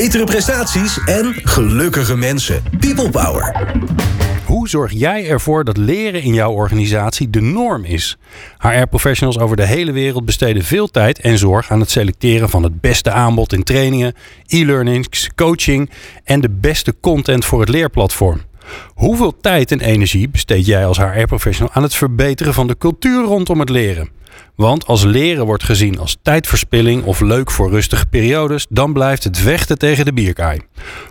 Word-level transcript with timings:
betere 0.00 0.24
prestaties 0.24 0.98
en 1.04 1.34
gelukkige 1.34 2.16
mensen. 2.16 2.62
People 2.80 3.10
Power. 3.10 3.66
Hoe 4.44 4.68
zorg 4.68 4.92
jij 4.92 5.28
ervoor 5.28 5.64
dat 5.64 5.76
leren 5.76 6.22
in 6.22 6.34
jouw 6.34 6.52
organisatie 6.52 7.30
de 7.30 7.40
norm 7.40 7.84
is? 7.84 8.16
HR-professionals 8.58 9.38
over 9.38 9.56
de 9.56 9.66
hele 9.66 9.92
wereld 9.92 10.24
besteden 10.24 10.64
veel 10.64 10.88
tijd 10.88 11.20
en 11.20 11.38
zorg 11.38 11.70
aan 11.70 11.80
het 11.80 11.90
selecteren 11.90 12.48
van 12.48 12.62
het 12.62 12.80
beste 12.80 13.10
aanbod 13.10 13.52
in 13.52 13.62
trainingen, 13.62 14.14
e-learnings, 14.46 15.30
coaching 15.34 15.90
en 16.24 16.40
de 16.40 16.50
beste 16.50 16.94
content 17.00 17.44
voor 17.44 17.60
het 17.60 17.68
leerplatform. 17.68 18.40
Hoeveel 18.94 19.36
tijd 19.40 19.72
en 19.72 19.80
energie 19.80 20.28
besteed 20.28 20.66
jij 20.66 20.86
als 20.86 20.98
HR-professional 20.98 21.74
aan 21.74 21.82
het 21.82 21.94
verbeteren 21.94 22.54
van 22.54 22.66
de 22.66 22.78
cultuur 22.78 23.24
rondom 23.24 23.60
het 23.60 23.68
leren? 23.68 24.08
Want 24.54 24.86
als 24.86 25.04
leren 25.04 25.46
wordt 25.46 25.64
gezien 25.64 25.98
als 25.98 26.16
tijdverspilling 26.22 27.04
of 27.04 27.20
leuk 27.20 27.50
voor 27.50 27.70
rustige 27.70 28.06
periodes, 28.06 28.66
dan 28.68 28.92
blijft 28.92 29.24
het 29.24 29.38
vechten 29.38 29.78
tegen 29.78 30.04
de 30.04 30.12
bierkaai. 30.12 30.60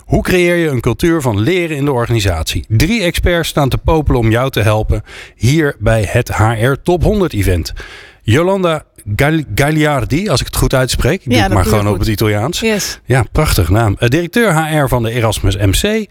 Hoe 0.04 0.22
creëer 0.22 0.56
je 0.56 0.68
een 0.68 0.80
cultuur 0.80 1.20
van 1.20 1.40
leren 1.40 1.76
in 1.76 1.84
de 1.84 1.92
organisatie? 1.92 2.64
Drie 2.68 3.02
experts 3.02 3.48
staan 3.48 3.68
te 3.68 3.78
popelen 3.78 4.20
om 4.20 4.30
jou 4.30 4.50
te 4.50 4.60
helpen 4.60 5.02
hier 5.36 5.76
bij 5.78 6.08
het 6.08 6.36
HR 6.36 6.72
Top 6.82 7.02
100 7.02 7.32
event. 7.32 7.72
Jolanda 8.22 8.84
Gagliardi, 9.54 10.28
als 10.28 10.40
ik 10.40 10.46
het 10.46 10.56
goed 10.56 10.74
uitspreek. 10.74 11.24
Ik 11.24 11.32
ja, 11.32 11.32
doe 11.32 11.42
het 11.42 11.52
maar 11.52 11.64
gewoon 11.64 11.88
op 11.88 11.98
het 11.98 12.08
Italiaans. 12.08 12.60
Yes. 12.60 13.00
Ja, 13.04 13.24
prachtig 13.32 13.68
naam. 13.68 13.96
Eh, 13.98 14.08
directeur 14.08 14.54
HR 14.54 14.88
van 14.88 15.02
de 15.02 15.10
Erasmus 15.10 15.56
MC. 15.56 16.10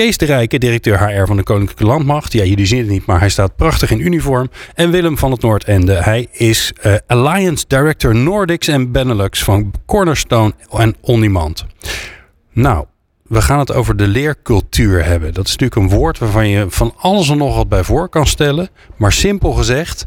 Kees 0.00 0.16
de 0.16 0.24
Rijke, 0.24 0.58
directeur 0.58 1.08
HR 1.08 1.26
van 1.26 1.36
de 1.36 1.42
Koninklijke 1.42 1.84
Landmacht. 1.84 2.32
Ja, 2.32 2.44
jullie 2.44 2.66
zien 2.66 2.78
het 2.78 2.88
niet, 2.88 3.06
maar 3.06 3.18
hij 3.20 3.28
staat 3.28 3.56
prachtig 3.56 3.90
in 3.90 4.00
uniform. 4.00 4.50
En 4.74 4.90
Willem 4.90 5.18
van 5.18 5.30
het 5.30 5.40
Noordende. 5.40 5.92
Hij 5.92 6.28
is 6.32 6.72
uh, 6.82 6.94
Alliance 7.06 7.64
Director 7.68 8.14
Nordics 8.14 8.68
en 8.68 8.92
Benelux 8.92 9.42
van 9.42 9.72
Cornerstone 9.86 10.52
en 10.72 10.96
OnDemand. 11.00 11.64
Nou, 12.52 12.84
we 13.22 13.42
gaan 13.42 13.58
het 13.58 13.72
over 13.72 13.96
de 13.96 14.06
leercultuur 14.06 15.04
hebben. 15.04 15.34
Dat 15.34 15.46
is 15.46 15.56
natuurlijk 15.56 15.80
een 15.80 15.98
woord 15.98 16.18
waarvan 16.18 16.48
je 16.48 16.66
van 16.68 16.94
alles 16.96 17.28
en 17.28 17.38
nog 17.38 17.56
wat 17.56 17.68
bij 17.68 17.84
voor 17.84 18.08
kan 18.08 18.26
stellen. 18.26 18.68
Maar 18.96 19.12
simpel 19.12 19.52
gezegd, 19.52 20.06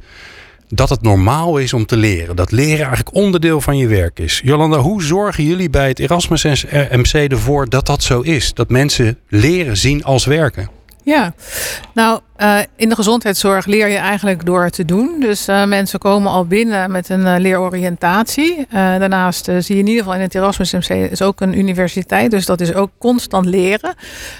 dat 0.75 0.89
het 0.89 1.01
normaal 1.01 1.57
is 1.57 1.73
om 1.73 1.85
te 1.85 1.97
leren. 1.97 2.35
Dat 2.35 2.51
leren 2.51 2.85
eigenlijk 2.85 3.15
onderdeel 3.15 3.61
van 3.61 3.77
je 3.77 3.87
werk 3.87 4.19
is. 4.19 4.41
Jolanda, 4.43 4.77
hoe 4.77 5.03
zorgen 5.03 5.43
jullie 5.43 5.69
bij 5.69 5.87
het 5.87 5.99
Erasmus 5.99 6.43
MC 6.91 7.13
ervoor 7.13 7.69
dat 7.69 7.85
dat 7.85 8.03
zo 8.03 8.21
is? 8.21 8.53
Dat 8.53 8.69
mensen 8.69 9.19
leren 9.27 9.77
zien 9.77 10.03
als 10.03 10.25
werken? 10.25 10.69
Ja, 11.03 11.33
nou, 11.93 12.19
uh, 12.43 12.59
in 12.75 12.89
de 12.89 12.95
gezondheidszorg 12.95 13.65
leer 13.65 13.87
je 13.87 13.97
eigenlijk 13.97 14.45
door 14.45 14.69
te 14.69 14.85
doen. 14.85 15.15
Dus 15.19 15.49
uh, 15.49 15.65
mensen 15.65 15.99
komen 15.99 16.31
al 16.31 16.45
binnen 16.45 16.91
met 16.91 17.09
een 17.09 17.19
uh, 17.19 17.35
leeroriëntatie. 17.37 18.67
daarnaast 18.69 19.45
zie 19.45 19.75
je 19.75 19.81
in 19.81 19.87
ieder 19.87 20.03
geval 20.03 20.13
in 20.13 20.21
het 20.21 20.35
Erasmus 20.35 20.71
MC 20.71 20.89
is 20.89 21.21
ook 21.21 21.41
een 21.41 21.57
universiteit. 21.57 22.31
Dus 22.31 22.45
dat 22.45 22.61
is 22.61 22.73
ook 22.73 22.89
constant 22.97 23.45
leren. 23.45 23.93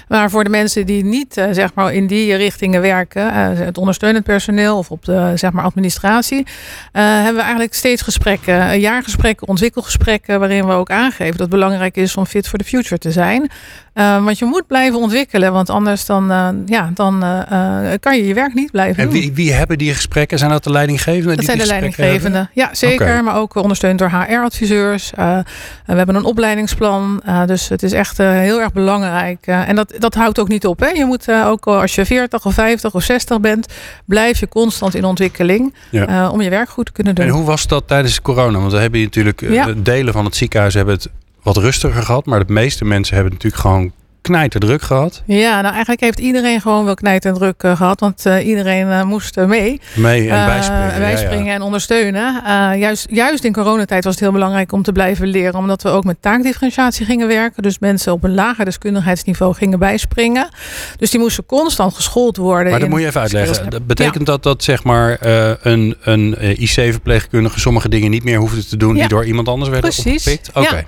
Maar 0.08 0.30
voor 0.30 0.44
de 0.44 0.50
mensen 0.50 0.86
die 0.86 1.04
niet 1.04 1.34
zeg 1.50 1.74
maar 1.74 1.92
in 1.92 2.06
die 2.06 2.34
richtingen 2.34 2.80
werken, 2.80 3.32
het 3.56 3.78
ondersteunend 3.78 4.24
personeel 4.24 4.78
of 4.78 4.90
op 4.90 5.04
de 5.04 5.32
zeg 5.34 5.52
maar 5.52 5.64
administratie, 5.64 6.46
hebben 6.92 7.34
we 7.34 7.40
eigenlijk 7.40 7.74
steeds 7.74 8.02
gesprekken, 8.02 8.80
jaargesprekken, 8.80 9.48
ontwikkelgesprekken, 9.48 10.38
waarin 10.40 10.66
we 10.66 10.72
ook 10.72 10.90
aangeven 10.90 11.30
dat 11.30 11.40
het 11.40 11.50
belangrijk 11.50 11.96
is 11.96 12.16
om 12.16 12.26
fit 12.26 12.48
for 12.48 12.58
the 12.58 12.64
future 12.64 12.98
te 12.98 13.12
zijn. 13.12 13.50
want 13.94 14.38
je 14.38 14.44
moet 14.44 14.66
blijven 14.66 14.98
ontwikkelen, 14.98 15.52
want 15.52 15.70
anders 15.70 16.06
dan, 16.06 16.26
ja, 16.66 16.90
dan 16.94 17.22
eh, 17.22 17.93
kan 18.00 18.16
je 18.16 18.26
je 18.26 18.34
werk 18.34 18.54
niet 18.54 18.70
blijven 18.70 19.02
en 19.02 19.10
wie, 19.10 19.32
wie 19.32 19.52
hebben 19.52 19.78
die 19.78 19.94
gesprekken? 19.94 20.38
Zijn 20.38 20.50
dat 20.50 20.64
de 20.64 20.70
leidinggevenden? 20.70 21.36
Dat 21.36 21.44
zijn 21.44 21.58
de 21.58 21.66
leidinggevenden, 21.66 22.50
ja 22.52 22.70
zeker. 22.72 23.24
Maar 23.24 23.36
ook 23.36 23.54
ondersteund 23.54 23.98
door 23.98 24.10
HR-adviseurs. 24.10 25.12
Uh, 25.18 25.38
eh, 25.38 25.44
we 25.86 25.94
hebben 25.94 26.14
een 26.14 26.24
opleidingsplan. 26.24 27.22
Uh, 27.26 27.46
dus 27.46 27.68
het 27.68 27.82
is 27.82 27.92
echt 27.92 28.18
heel 28.18 28.60
erg 28.60 28.72
belangrijk. 28.72 29.46
en 29.46 29.76
dat, 29.76 29.94
dat 29.98 30.14
houdt 30.14 30.38
ook 30.38 30.48
niet 30.48 30.66
op. 30.66 30.80
Hè? 30.80 30.88
Je 30.88 31.04
moet 31.04 31.32
ook 31.32 31.66
als 31.66 31.94
je 31.94 32.04
40 32.04 32.44
of 32.46 32.54
50 32.54 32.94
of 32.94 33.02
60 33.02 33.40
bent, 33.40 33.66
blijf 34.04 34.40
je 34.40 34.48
constant 34.48 34.94
in 34.94 35.04
ontwikkeling. 35.04 35.74
om 36.32 36.40
je 36.40 36.50
werk 36.50 36.68
goed 36.68 36.86
te 36.86 36.92
kunnen 36.92 37.14
doen. 37.14 37.24
En 37.24 37.30
hoe 37.30 37.44
was 37.44 37.66
dat 37.66 37.88
tijdens 37.88 38.22
corona? 38.22 38.58
Want 38.58 38.72
we 38.72 38.78
hebben 38.78 39.02
natuurlijk 39.02 39.84
delen 39.84 40.12
van 40.12 40.24
het 40.24 40.36
ziekenhuis 40.36 40.74
hebben 40.74 40.94
het 40.94 41.08
wat 41.42 41.56
rustiger 41.56 42.02
gehad. 42.02 42.26
Maar 42.26 42.46
de 42.46 42.52
meeste 42.52 42.84
mensen 42.84 43.14
hebben 43.14 43.32
natuurlijk 43.32 43.62
gewoon 43.62 43.92
knijter 44.24 44.60
druk 44.60 44.82
gehad? 44.82 45.22
Ja, 45.26 45.60
nou 45.60 45.72
eigenlijk 45.72 46.00
heeft 46.00 46.18
iedereen 46.18 46.60
gewoon 46.60 46.84
wel 46.84 46.94
knijter 46.94 47.32
druk 47.32 47.62
uh, 47.62 47.76
gehad. 47.76 48.00
Want 48.00 48.26
uh, 48.26 48.46
iedereen 48.46 48.86
uh, 48.86 49.02
moest 49.02 49.36
mee. 49.36 49.80
Mee 49.94 50.30
en 50.30 50.46
bijspringen. 50.46 50.98
bijspringen 50.98 51.44
ja, 51.44 51.50
ja. 51.50 51.54
en 51.54 51.62
ondersteunen. 51.62 52.42
juist, 52.78 53.06
juist 53.10 53.44
in 53.44 53.52
coronatijd 53.52 54.04
was 54.04 54.12
het 54.12 54.22
heel 54.22 54.32
belangrijk 54.32 54.72
om 54.72 54.82
te 54.82 54.92
blijven 54.92 55.26
leren. 55.26 55.54
Omdat 55.54 55.82
we 55.82 55.88
ook 55.88 56.04
met 56.04 56.16
taakdifferentiatie 56.20 57.06
gingen 57.06 57.28
werken. 57.28 57.62
Dus 57.62 57.78
mensen 57.78 58.12
op 58.12 58.24
een 58.24 58.34
lager 58.34 58.64
deskundigheidsniveau 58.64 59.54
gingen 59.54 59.78
bijspringen. 59.78 60.48
Dus 60.98 61.10
die 61.10 61.20
moesten 61.20 61.46
constant 61.46 61.94
geschoold 61.94 62.36
worden. 62.36 62.70
Maar 62.70 62.80
dat 62.80 62.88
moet 62.88 63.00
je 63.00 63.06
even 63.06 63.20
uitleggen. 63.20 63.70
Dat 63.70 63.86
betekent 63.86 64.26
dat 64.26 64.42
dat 64.42 64.64
zeg 64.64 64.84
maar 64.84 65.18
een, 65.62 65.96
een 66.00 66.36
IC-verpleegkundige 66.60 67.60
sommige 67.60 67.88
dingen 67.88 68.10
niet 68.10 68.24
meer 68.24 68.38
hoefde 68.38 68.66
te 68.66 68.76
doen. 68.76 68.94
Die 68.94 69.08
door 69.08 69.24
iemand 69.24 69.48
anders 69.48 69.70
werden 69.70 69.90
Precies. 69.90 70.26
opgepikt? 70.26 70.50
Oké. 70.54 70.84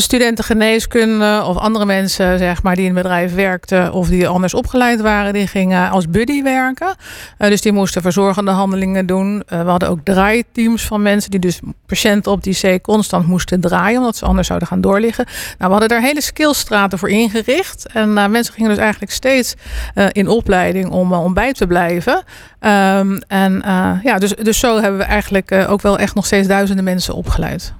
De 0.00 0.06
studenten 0.06 0.44
geneeskunde 0.44 1.42
of 1.46 1.56
andere 1.56 1.84
mensen 1.84 2.38
zeg 2.38 2.62
maar 2.62 2.76
die 2.76 2.84
in 2.84 2.94
het 2.94 3.02
bedrijf 3.02 3.34
werkten 3.34 3.92
of 3.92 4.08
die 4.08 4.28
anders 4.28 4.54
opgeleid 4.54 5.00
waren, 5.00 5.32
die 5.32 5.46
gingen 5.46 5.90
als 5.90 6.08
buddy 6.08 6.42
werken. 6.42 6.94
Uh, 7.38 7.48
dus 7.48 7.60
die 7.60 7.72
moesten 7.72 8.02
verzorgende 8.02 8.50
handelingen 8.50 9.06
doen. 9.06 9.34
Uh, 9.34 9.62
we 9.62 9.70
hadden 9.70 9.88
ook 9.88 9.98
draaiteams 10.04 10.86
van 10.86 11.02
mensen 11.02 11.30
die 11.30 11.40
dus 11.40 11.60
patiënten 11.86 12.32
op 12.32 12.42
die 12.42 12.58
C 12.60 12.82
constant 12.82 13.26
moesten 13.26 13.60
draaien, 13.60 13.98
omdat 13.98 14.16
ze 14.16 14.24
anders 14.24 14.46
zouden 14.46 14.68
gaan 14.68 14.80
doorliggen. 14.80 15.24
Nou, 15.24 15.56
we 15.58 15.78
hadden 15.78 15.88
daar 15.88 16.00
hele 16.00 16.20
skillstraten 16.20 16.98
voor 16.98 17.10
ingericht. 17.10 17.86
En 17.92 18.08
uh, 18.10 18.26
mensen 18.26 18.54
gingen 18.54 18.70
dus 18.70 18.78
eigenlijk 18.78 19.12
steeds 19.12 19.54
in 20.12 20.28
opleiding 20.28 20.90
om, 20.90 21.12
om 21.12 21.34
bij 21.34 21.52
te 21.52 21.66
blijven. 21.66 22.22
Um, 22.60 23.18
en 23.28 23.62
ja, 24.02 24.18
dus, 24.18 24.34
dus 24.34 24.58
zo 24.58 24.80
hebben 24.80 24.98
we 24.98 25.06
eigenlijk 25.06 25.52
ook 25.68 25.82
wel 25.82 25.98
echt 25.98 26.14
nog 26.14 26.26
steeds 26.26 26.48
duizenden 26.48 26.84
mensen 26.84 27.14
opgeleid. 27.14 27.72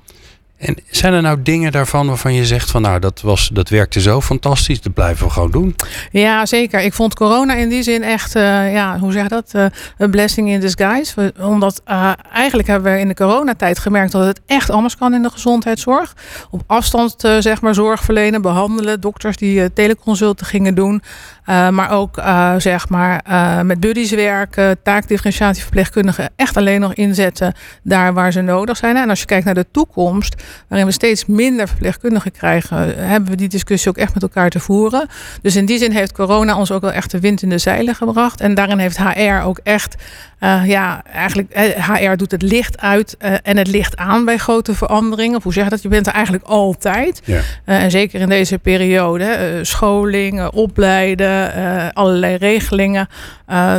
En 0.60 0.76
zijn 0.90 1.12
er 1.12 1.22
nou 1.22 1.42
dingen 1.42 1.72
daarvan 1.72 2.06
waarvan 2.06 2.34
je 2.34 2.46
zegt 2.46 2.70
van 2.70 2.82
nou 2.82 2.98
dat, 2.98 3.20
was, 3.20 3.50
dat 3.52 3.68
werkte 3.68 4.00
zo 4.00 4.20
fantastisch, 4.20 4.80
dat 4.80 4.94
blijven 4.94 5.26
we 5.26 5.32
gewoon 5.32 5.50
doen? 5.50 5.76
Ja, 6.10 6.46
zeker. 6.46 6.80
Ik 6.80 6.92
vond 6.92 7.14
corona 7.14 7.54
in 7.54 7.68
die 7.68 7.82
zin 7.82 8.02
echt, 8.02 8.36
uh, 8.36 8.72
ja, 8.72 8.98
hoe 8.98 9.12
zeg 9.12 9.22
je 9.22 9.28
dat? 9.28 9.52
Uh, 9.56 9.64
een 9.98 10.10
blessing 10.10 10.48
in 10.48 10.60
disguise. 10.60 11.32
Omdat 11.40 11.82
uh, 11.88 12.12
eigenlijk 12.32 12.68
hebben 12.68 12.92
we 12.92 12.98
in 12.98 13.08
de 13.08 13.14
coronatijd 13.14 13.78
gemerkt 13.78 14.12
dat 14.12 14.26
het 14.26 14.40
echt 14.46 14.70
anders 14.70 14.96
kan 14.96 15.14
in 15.14 15.22
de 15.22 15.30
gezondheidszorg. 15.30 16.14
Op 16.50 16.62
afstand 16.66 17.14
zeg 17.38 17.60
maar 17.60 17.74
zorg 17.74 18.02
verlenen, 18.02 18.42
behandelen, 18.42 19.00
dokters 19.00 19.36
die 19.36 19.72
teleconsulten 19.72 20.46
gingen 20.46 20.74
doen. 20.74 21.02
maar 21.46 21.90
ook 21.90 22.22
zeg 22.58 22.88
maar 22.88 23.22
met 23.64 23.80
buddies 23.80 24.10
werken, 24.10 24.82
taakdifferentiatie 24.82 25.62
verpleegkundigen 25.62 26.30
echt 26.36 26.56
alleen 26.56 26.80
nog 26.80 26.94
inzetten 26.94 27.54
daar 27.82 28.14
waar 28.14 28.32
ze 28.32 28.40
nodig 28.40 28.76
zijn. 28.76 28.96
En 28.96 29.10
als 29.10 29.20
je 29.20 29.26
kijkt 29.26 29.44
naar 29.44 29.54
de 29.54 29.66
toekomst, 29.70 30.34
waarin 30.68 30.86
we 30.86 30.92
steeds 30.92 31.26
minder 31.26 31.68
verpleegkundigen 31.68 32.32
krijgen, 32.32 33.06
hebben 33.08 33.30
we 33.30 33.36
die 33.36 33.48
discussie 33.48 33.90
ook 33.90 33.96
echt 33.96 34.14
met 34.14 34.22
elkaar 34.22 34.50
te 34.50 34.60
voeren. 34.60 35.08
Dus 35.42 35.56
in 35.56 35.66
die 35.66 35.78
zin 35.78 35.92
heeft 35.92 36.12
corona 36.12 36.56
ons 36.56 36.72
ook 36.72 36.80
wel 36.80 36.92
echt 36.92 37.10
de 37.10 37.20
wind 37.20 37.42
in 37.42 37.48
de 37.48 37.58
zeilen 37.58 37.94
gebracht. 37.94 38.40
En 38.40 38.54
daarin 38.54 38.78
heeft 38.78 38.98
HR 38.98 39.44
ook 39.44 39.60
echt, 39.62 39.94
uh, 40.40 40.66
ja, 40.66 41.02
eigenlijk, 41.12 41.74
HR 41.76 41.92
eh, 41.92 42.16
doet 42.16 42.30
het 42.30 42.42
licht 42.42 42.80
uit 42.80 43.16
uh, 43.18 43.34
en 43.42 43.56
het 43.56 43.66
licht 43.66 43.96
aan 43.96 44.24
bij 44.24 44.36
grote 44.36 44.74
veranderingen. 44.74 45.36
Of 45.36 45.42
hoe 45.42 45.52
zeg 45.52 45.64
je 45.64 45.70
dat? 45.70 45.82
Je 45.82 45.88
bent 45.88 46.06
er 46.06 46.12
eigenlijk 46.12 46.44
altijd. 46.44 47.22
Ja. 47.24 47.40
en 47.64 47.90
zeker 47.90 48.20
in 48.20 48.28
deze 48.28 48.58
periode, 48.58 49.58
scholing, 49.62 50.48
opleiden, 50.48 51.52
allerlei 51.94 52.36
regelingen. 52.36 53.08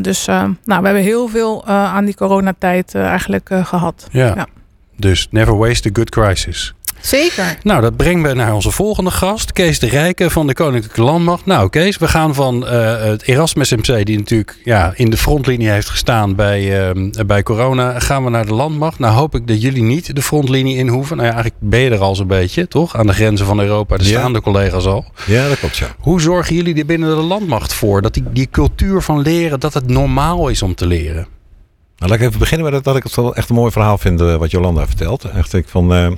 dus 0.01 0.25
nou, 0.25 0.55
we 0.63 0.73
hebben 0.73 0.95
heel 0.95 1.27
veel 1.27 1.65
aan 1.65 2.05
die 2.05 2.15
coronatijd 2.15 2.95
eigenlijk 2.95 3.49
gehad. 3.63 4.07
ja. 4.11 4.33
ja. 4.35 4.47
Dus 5.01 5.27
never 5.31 5.57
waste 5.57 5.89
a 5.89 5.91
good 5.93 6.09
crisis. 6.09 6.73
Zeker. 7.01 7.57
Nou, 7.63 7.81
dat 7.81 7.95
brengt 7.95 8.21
me 8.21 8.33
naar 8.33 8.53
onze 8.53 8.71
volgende 8.71 9.11
gast, 9.11 9.51
Kees 9.51 9.79
de 9.79 9.87
Rijke 9.87 10.29
van 10.29 10.47
de 10.47 10.53
Koninklijke 10.53 11.01
Landmacht. 11.01 11.45
Nou, 11.45 11.69
Kees, 11.69 11.97
we 11.97 12.07
gaan 12.07 12.35
van 12.35 12.63
uh, 12.63 13.03
het 13.03 13.23
Erasmus 13.23 13.71
MC, 13.71 14.05
die 14.05 14.17
natuurlijk 14.17 14.57
ja, 14.63 14.93
in 14.95 15.09
de 15.09 15.17
frontlinie 15.17 15.69
heeft 15.69 15.89
gestaan 15.89 16.35
bij, 16.35 16.89
uh, 16.95 17.25
bij 17.25 17.43
corona, 17.43 17.99
gaan 17.99 18.23
we 18.23 18.29
naar 18.29 18.45
de 18.45 18.53
Landmacht. 18.53 18.99
Nou, 18.99 19.13
hoop 19.13 19.35
ik 19.35 19.47
dat 19.47 19.61
jullie 19.61 19.83
niet 19.83 20.15
de 20.15 20.21
frontlinie 20.21 20.77
in 20.77 20.87
hoeven. 20.87 21.17
Nou 21.17 21.27
ja, 21.27 21.33
eigenlijk 21.33 21.63
ben 21.63 21.79
je 21.79 21.89
er 21.89 21.99
al 21.99 22.15
zo'n 22.15 22.27
beetje, 22.27 22.67
toch? 22.67 22.95
Aan 22.95 23.07
de 23.07 23.13
grenzen 23.13 23.45
van 23.45 23.59
Europa, 23.59 23.97
de 23.97 24.03
staan 24.03 24.33
de 24.33 24.41
collega's 24.41 24.85
al. 24.85 25.05
Ja, 25.25 25.47
dat 25.47 25.59
klopt, 25.59 25.77
ja. 25.77 25.87
Hoe 25.99 26.21
zorgen 26.21 26.55
jullie 26.55 26.75
er 26.75 26.85
binnen 26.85 27.15
de 27.15 27.21
Landmacht 27.21 27.73
voor 27.73 28.01
dat 28.01 28.13
die, 28.13 28.23
die 28.31 28.47
cultuur 28.51 29.01
van 29.01 29.21
leren, 29.21 29.59
dat 29.59 29.73
het 29.73 29.87
normaal 29.87 30.47
is 30.47 30.61
om 30.61 30.75
te 30.75 30.85
leren? 30.85 31.27
Nou, 32.01 32.13
laat 32.13 32.21
ik 32.21 32.27
even 32.27 32.39
beginnen 32.39 32.71
met 32.71 32.83
dat, 32.83 32.95
ik 32.95 33.03
het 33.03 33.15
wel 33.15 33.35
echt 33.35 33.49
een 33.49 33.55
mooi 33.55 33.71
verhaal 33.71 33.97
vind 33.97 34.21
uh, 34.21 34.35
wat 34.35 34.51
Jolanda 34.51 34.87
vertelt. 34.87 35.23
Echt, 35.23 35.53
ik 35.53 35.67
van, 35.67 35.93
uh, 35.93 36.11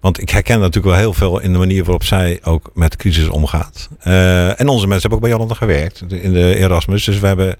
want 0.00 0.20
ik 0.20 0.30
herken 0.30 0.58
natuurlijk 0.58 0.86
wel 0.86 0.96
heel 0.96 1.12
veel 1.12 1.40
in 1.40 1.52
de 1.52 1.58
manier 1.58 1.84
waarop 1.84 2.04
zij 2.04 2.40
ook 2.42 2.70
met 2.74 2.96
crisis 2.96 3.28
omgaat. 3.28 3.88
Uh, 4.04 4.60
en 4.60 4.68
onze 4.68 4.86
mensen 4.86 5.00
hebben 5.00 5.12
ook 5.12 5.20
bij 5.20 5.30
Jolanda 5.30 5.54
gewerkt 5.54 6.02
in 6.08 6.32
de 6.32 6.56
Erasmus. 6.56 7.04
Dus 7.04 7.18
we, 7.18 7.26
hebben, 7.26 7.56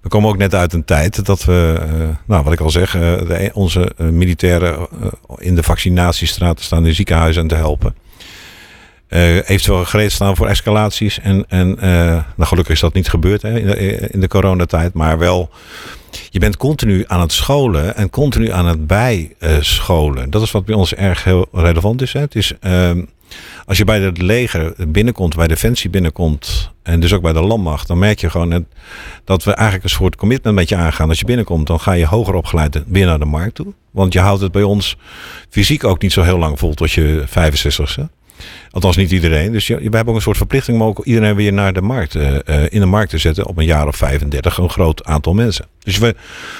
we 0.00 0.08
komen 0.08 0.28
ook 0.28 0.36
net 0.36 0.54
uit 0.54 0.72
een 0.72 0.84
tijd 0.84 1.24
dat 1.24 1.44
we, 1.44 1.80
nou 2.24 2.44
wat 2.44 2.52
ik 2.52 2.60
al 2.60 2.70
zeg, 2.70 2.90
de, 2.90 3.50
onze 3.52 3.92
militairen 3.96 4.88
in 5.38 5.54
de 5.54 5.62
vaccinatiestraten 5.62 6.64
staan 6.64 6.86
in 6.86 6.94
ziekenhuizen 6.94 7.46
te 7.46 7.54
helpen. 7.54 7.94
Eh, 9.08 9.36
eventueel 9.36 9.84
gereed 9.84 10.12
staan 10.12 10.36
voor 10.36 10.46
escalaties. 10.46 11.20
En, 11.20 11.44
en 11.48 11.78
eh, 11.78 11.90
nou, 12.36 12.48
gelukkig 12.48 12.74
is 12.74 12.80
dat 12.80 12.94
niet 12.94 13.08
gebeurd 13.08 13.42
hè, 13.42 13.58
in, 13.58 13.66
de, 13.66 14.08
in 14.10 14.20
de 14.20 14.28
coronatijd. 14.28 14.92
Maar 14.94 15.18
wel, 15.18 15.50
je 16.30 16.38
bent 16.38 16.56
continu 16.56 17.04
aan 17.06 17.20
het 17.20 17.32
scholen 17.32 17.96
en 17.96 18.10
continu 18.10 18.50
aan 18.50 18.66
het 18.66 18.86
bijscholen. 18.86 20.30
dat 20.30 20.42
is 20.42 20.50
wat 20.50 20.64
bij 20.64 20.74
ons 20.74 20.94
erg 20.94 21.24
heel 21.24 21.48
relevant 21.52 22.02
is. 22.02 22.12
Hè. 22.12 22.20
Het 22.20 22.34
is 22.34 22.52
ehm, 22.60 23.02
als 23.66 23.78
je 23.78 23.84
bij 23.84 24.00
het 24.00 24.18
leger 24.18 24.74
binnenkomt, 24.88 25.36
bij 25.36 25.46
Defensie 25.46 25.90
binnenkomt 25.90 26.70
en 26.82 27.00
dus 27.00 27.12
ook 27.12 27.22
bij 27.22 27.32
de 27.32 27.40
landmacht, 27.40 27.88
dan 27.88 27.98
merk 27.98 28.20
je 28.20 28.30
gewoon 28.30 28.66
dat 29.24 29.44
we 29.44 29.52
eigenlijk 29.52 29.84
een 29.84 29.96
soort 29.96 30.16
commitment 30.16 30.54
met 30.56 30.68
je 30.68 30.76
aangaan. 30.76 31.08
Als 31.08 31.18
je 31.18 31.24
binnenkomt, 31.24 31.66
dan 31.66 31.80
ga 31.80 31.92
je 31.92 32.06
hoger 32.06 32.34
opgeleid 32.34 32.82
weer 32.86 33.06
naar 33.06 33.18
de 33.18 33.24
markt 33.24 33.54
toe. 33.54 33.72
Want 33.90 34.12
je 34.12 34.20
houdt 34.20 34.40
het 34.40 34.52
bij 34.52 34.62
ons 34.62 34.96
fysiek 35.48 35.84
ook 35.84 36.02
niet 36.02 36.12
zo 36.12 36.22
heel 36.22 36.38
lang 36.38 36.58
vol 36.58 36.74
tot 36.74 36.92
je 36.92 37.22
65 37.26 37.96
e 37.96 38.06
Althans 38.76 38.96
niet 38.96 39.10
iedereen. 39.10 39.52
Dus 39.52 39.68
we 39.68 39.74
hebben 39.74 40.06
ook 40.06 40.14
een 40.14 40.20
soort 40.20 40.36
verplichting 40.36 40.80
om 40.80 40.86
ook 40.86 41.04
iedereen 41.04 41.34
weer 41.34 41.52
naar 41.52 41.72
de 41.72 41.80
markt, 41.80 42.14
uh, 42.14 42.36
in 42.68 42.80
de 42.80 42.86
markt 42.86 43.10
te 43.10 43.18
zetten 43.18 43.46
op 43.46 43.58
een 43.58 43.64
jaar 43.64 43.86
of 43.86 43.96
35, 43.96 44.58
een 44.58 44.70
groot 44.70 45.04
aantal 45.04 45.34
mensen. 45.34 45.66
Dus 45.78 45.98
we, 45.98 46.14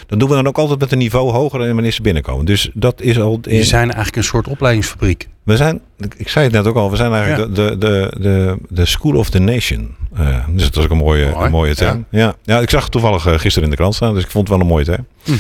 dat 0.07 0.19
doen 0.19 0.29
we 0.29 0.35
dan 0.35 0.47
ook 0.47 0.59
altijd 0.59 0.81
met 0.81 0.93
een 0.93 0.99
niveau 0.99 1.31
hoger 1.31 1.61
en 1.61 1.75
wanneer 1.75 1.93
ze 1.93 2.03
binnenkomen. 2.03 2.45
Dus 2.45 2.71
dat 2.75 3.01
is 3.01 3.19
al. 3.21 3.41
In... 3.43 3.65
zijn 3.65 3.85
eigenlijk 3.85 4.17
een 4.17 4.25
soort 4.25 4.49
opleidingsfabriek. 4.49 5.29
We 5.43 5.57
zijn, 5.57 5.81
ik 6.17 6.29
zei 6.29 6.45
het 6.45 6.55
net 6.55 6.67
ook 6.67 6.77
al, 6.77 6.91
we 6.91 6.97
zijn 6.97 7.13
eigenlijk 7.13 7.55
de, 7.55 7.79
de, 7.79 8.13
de, 8.21 8.57
de, 8.69 8.85
School 8.85 9.17
of 9.17 9.31
the 9.31 9.39
Nation. 9.39 9.95
Uh, 10.19 10.39
dus 10.49 10.65
dat 10.65 10.77
is 10.77 10.85
ook 10.85 10.91
een 10.91 10.97
mooie, 10.97 11.35
een 11.35 11.51
mooie 11.51 11.75
term. 11.75 12.05
Ja. 12.11 12.35
ja. 12.43 12.61
ik 12.61 12.71
zag 12.71 12.83
het 12.83 12.93
toevallig 12.93 13.23
gisteren 13.23 13.63
in 13.63 13.71
de 13.71 13.77
krant 13.77 13.95
staan, 13.95 14.15
dus 14.15 14.25
ik 14.25 14.31
vond 14.31 14.49
het 14.49 14.57
wel 14.57 14.67
een 14.67 14.73
mooie 14.73 14.85
term. 14.85 15.07
Hm. 15.25 15.33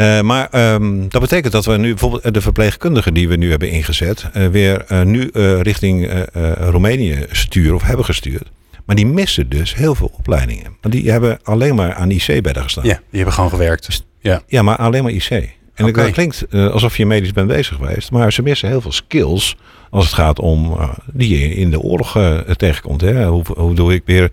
Uh, 0.00 0.20
maar 0.20 0.74
um, 0.74 1.08
dat 1.08 1.20
betekent 1.20 1.52
dat 1.52 1.64
we 1.64 1.76
nu 1.76 1.88
bijvoorbeeld 1.88 2.34
de 2.34 2.40
verpleegkundigen 2.40 3.14
die 3.14 3.28
we 3.28 3.36
nu 3.36 3.50
hebben 3.50 3.70
ingezet, 3.70 4.30
uh, 4.36 4.46
weer 4.46 4.84
uh, 4.92 5.02
nu 5.02 5.30
richting 5.62 6.26
Roemenië 6.58 7.26
sturen 7.30 7.74
of 7.74 7.82
hebben 7.82 8.04
gestuurd. 8.04 8.50
Maar 8.84 8.96
die 8.96 9.06
missen 9.06 9.48
dus 9.48 9.74
heel 9.74 9.94
veel 9.94 10.12
opleidingen. 10.16 10.76
Want 10.80 10.94
die 10.94 11.10
hebben 11.10 11.38
alleen 11.42 11.74
maar 11.74 11.94
aan 11.94 12.10
IC-bedden 12.10 12.62
gestaan. 12.62 12.84
Ja, 12.84 12.94
die 12.94 13.04
hebben 13.10 13.34
gewoon 13.34 13.50
gewerkt. 13.50 13.86
Dus, 13.86 14.06
ja. 14.20 14.42
ja, 14.46 14.62
maar 14.62 14.76
alleen 14.76 15.02
maar 15.02 15.12
IC. 15.12 15.30
En 15.30 15.86
okay. 15.86 16.04
dat 16.04 16.12
klinkt 16.12 16.46
alsof 16.50 16.96
je 16.96 17.06
medisch 17.06 17.32
bent 17.32 17.48
bezig 17.48 17.76
geweest. 17.76 18.10
Maar 18.10 18.32
ze 18.32 18.42
missen 18.42 18.68
heel 18.68 18.80
veel 18.80 18.92
skills 18.92 19.56
als 19.90 20.04
het 20.04 20.14
gaat 20.14 20.38
om 20.38 20.76
die 21.12 21.38
je 21.38 21.54
in 21.54 21.70
de 21.70 21.80
oorlog 21.80 22.18
tegenkomt. 22.56 23.00
Hè? 23.00 23.26
Hoe, 23.26 23.44
hoe 23.56 23.74
doe 23.74 23.94
ik 23.94 24.02
weer 24.04 24.30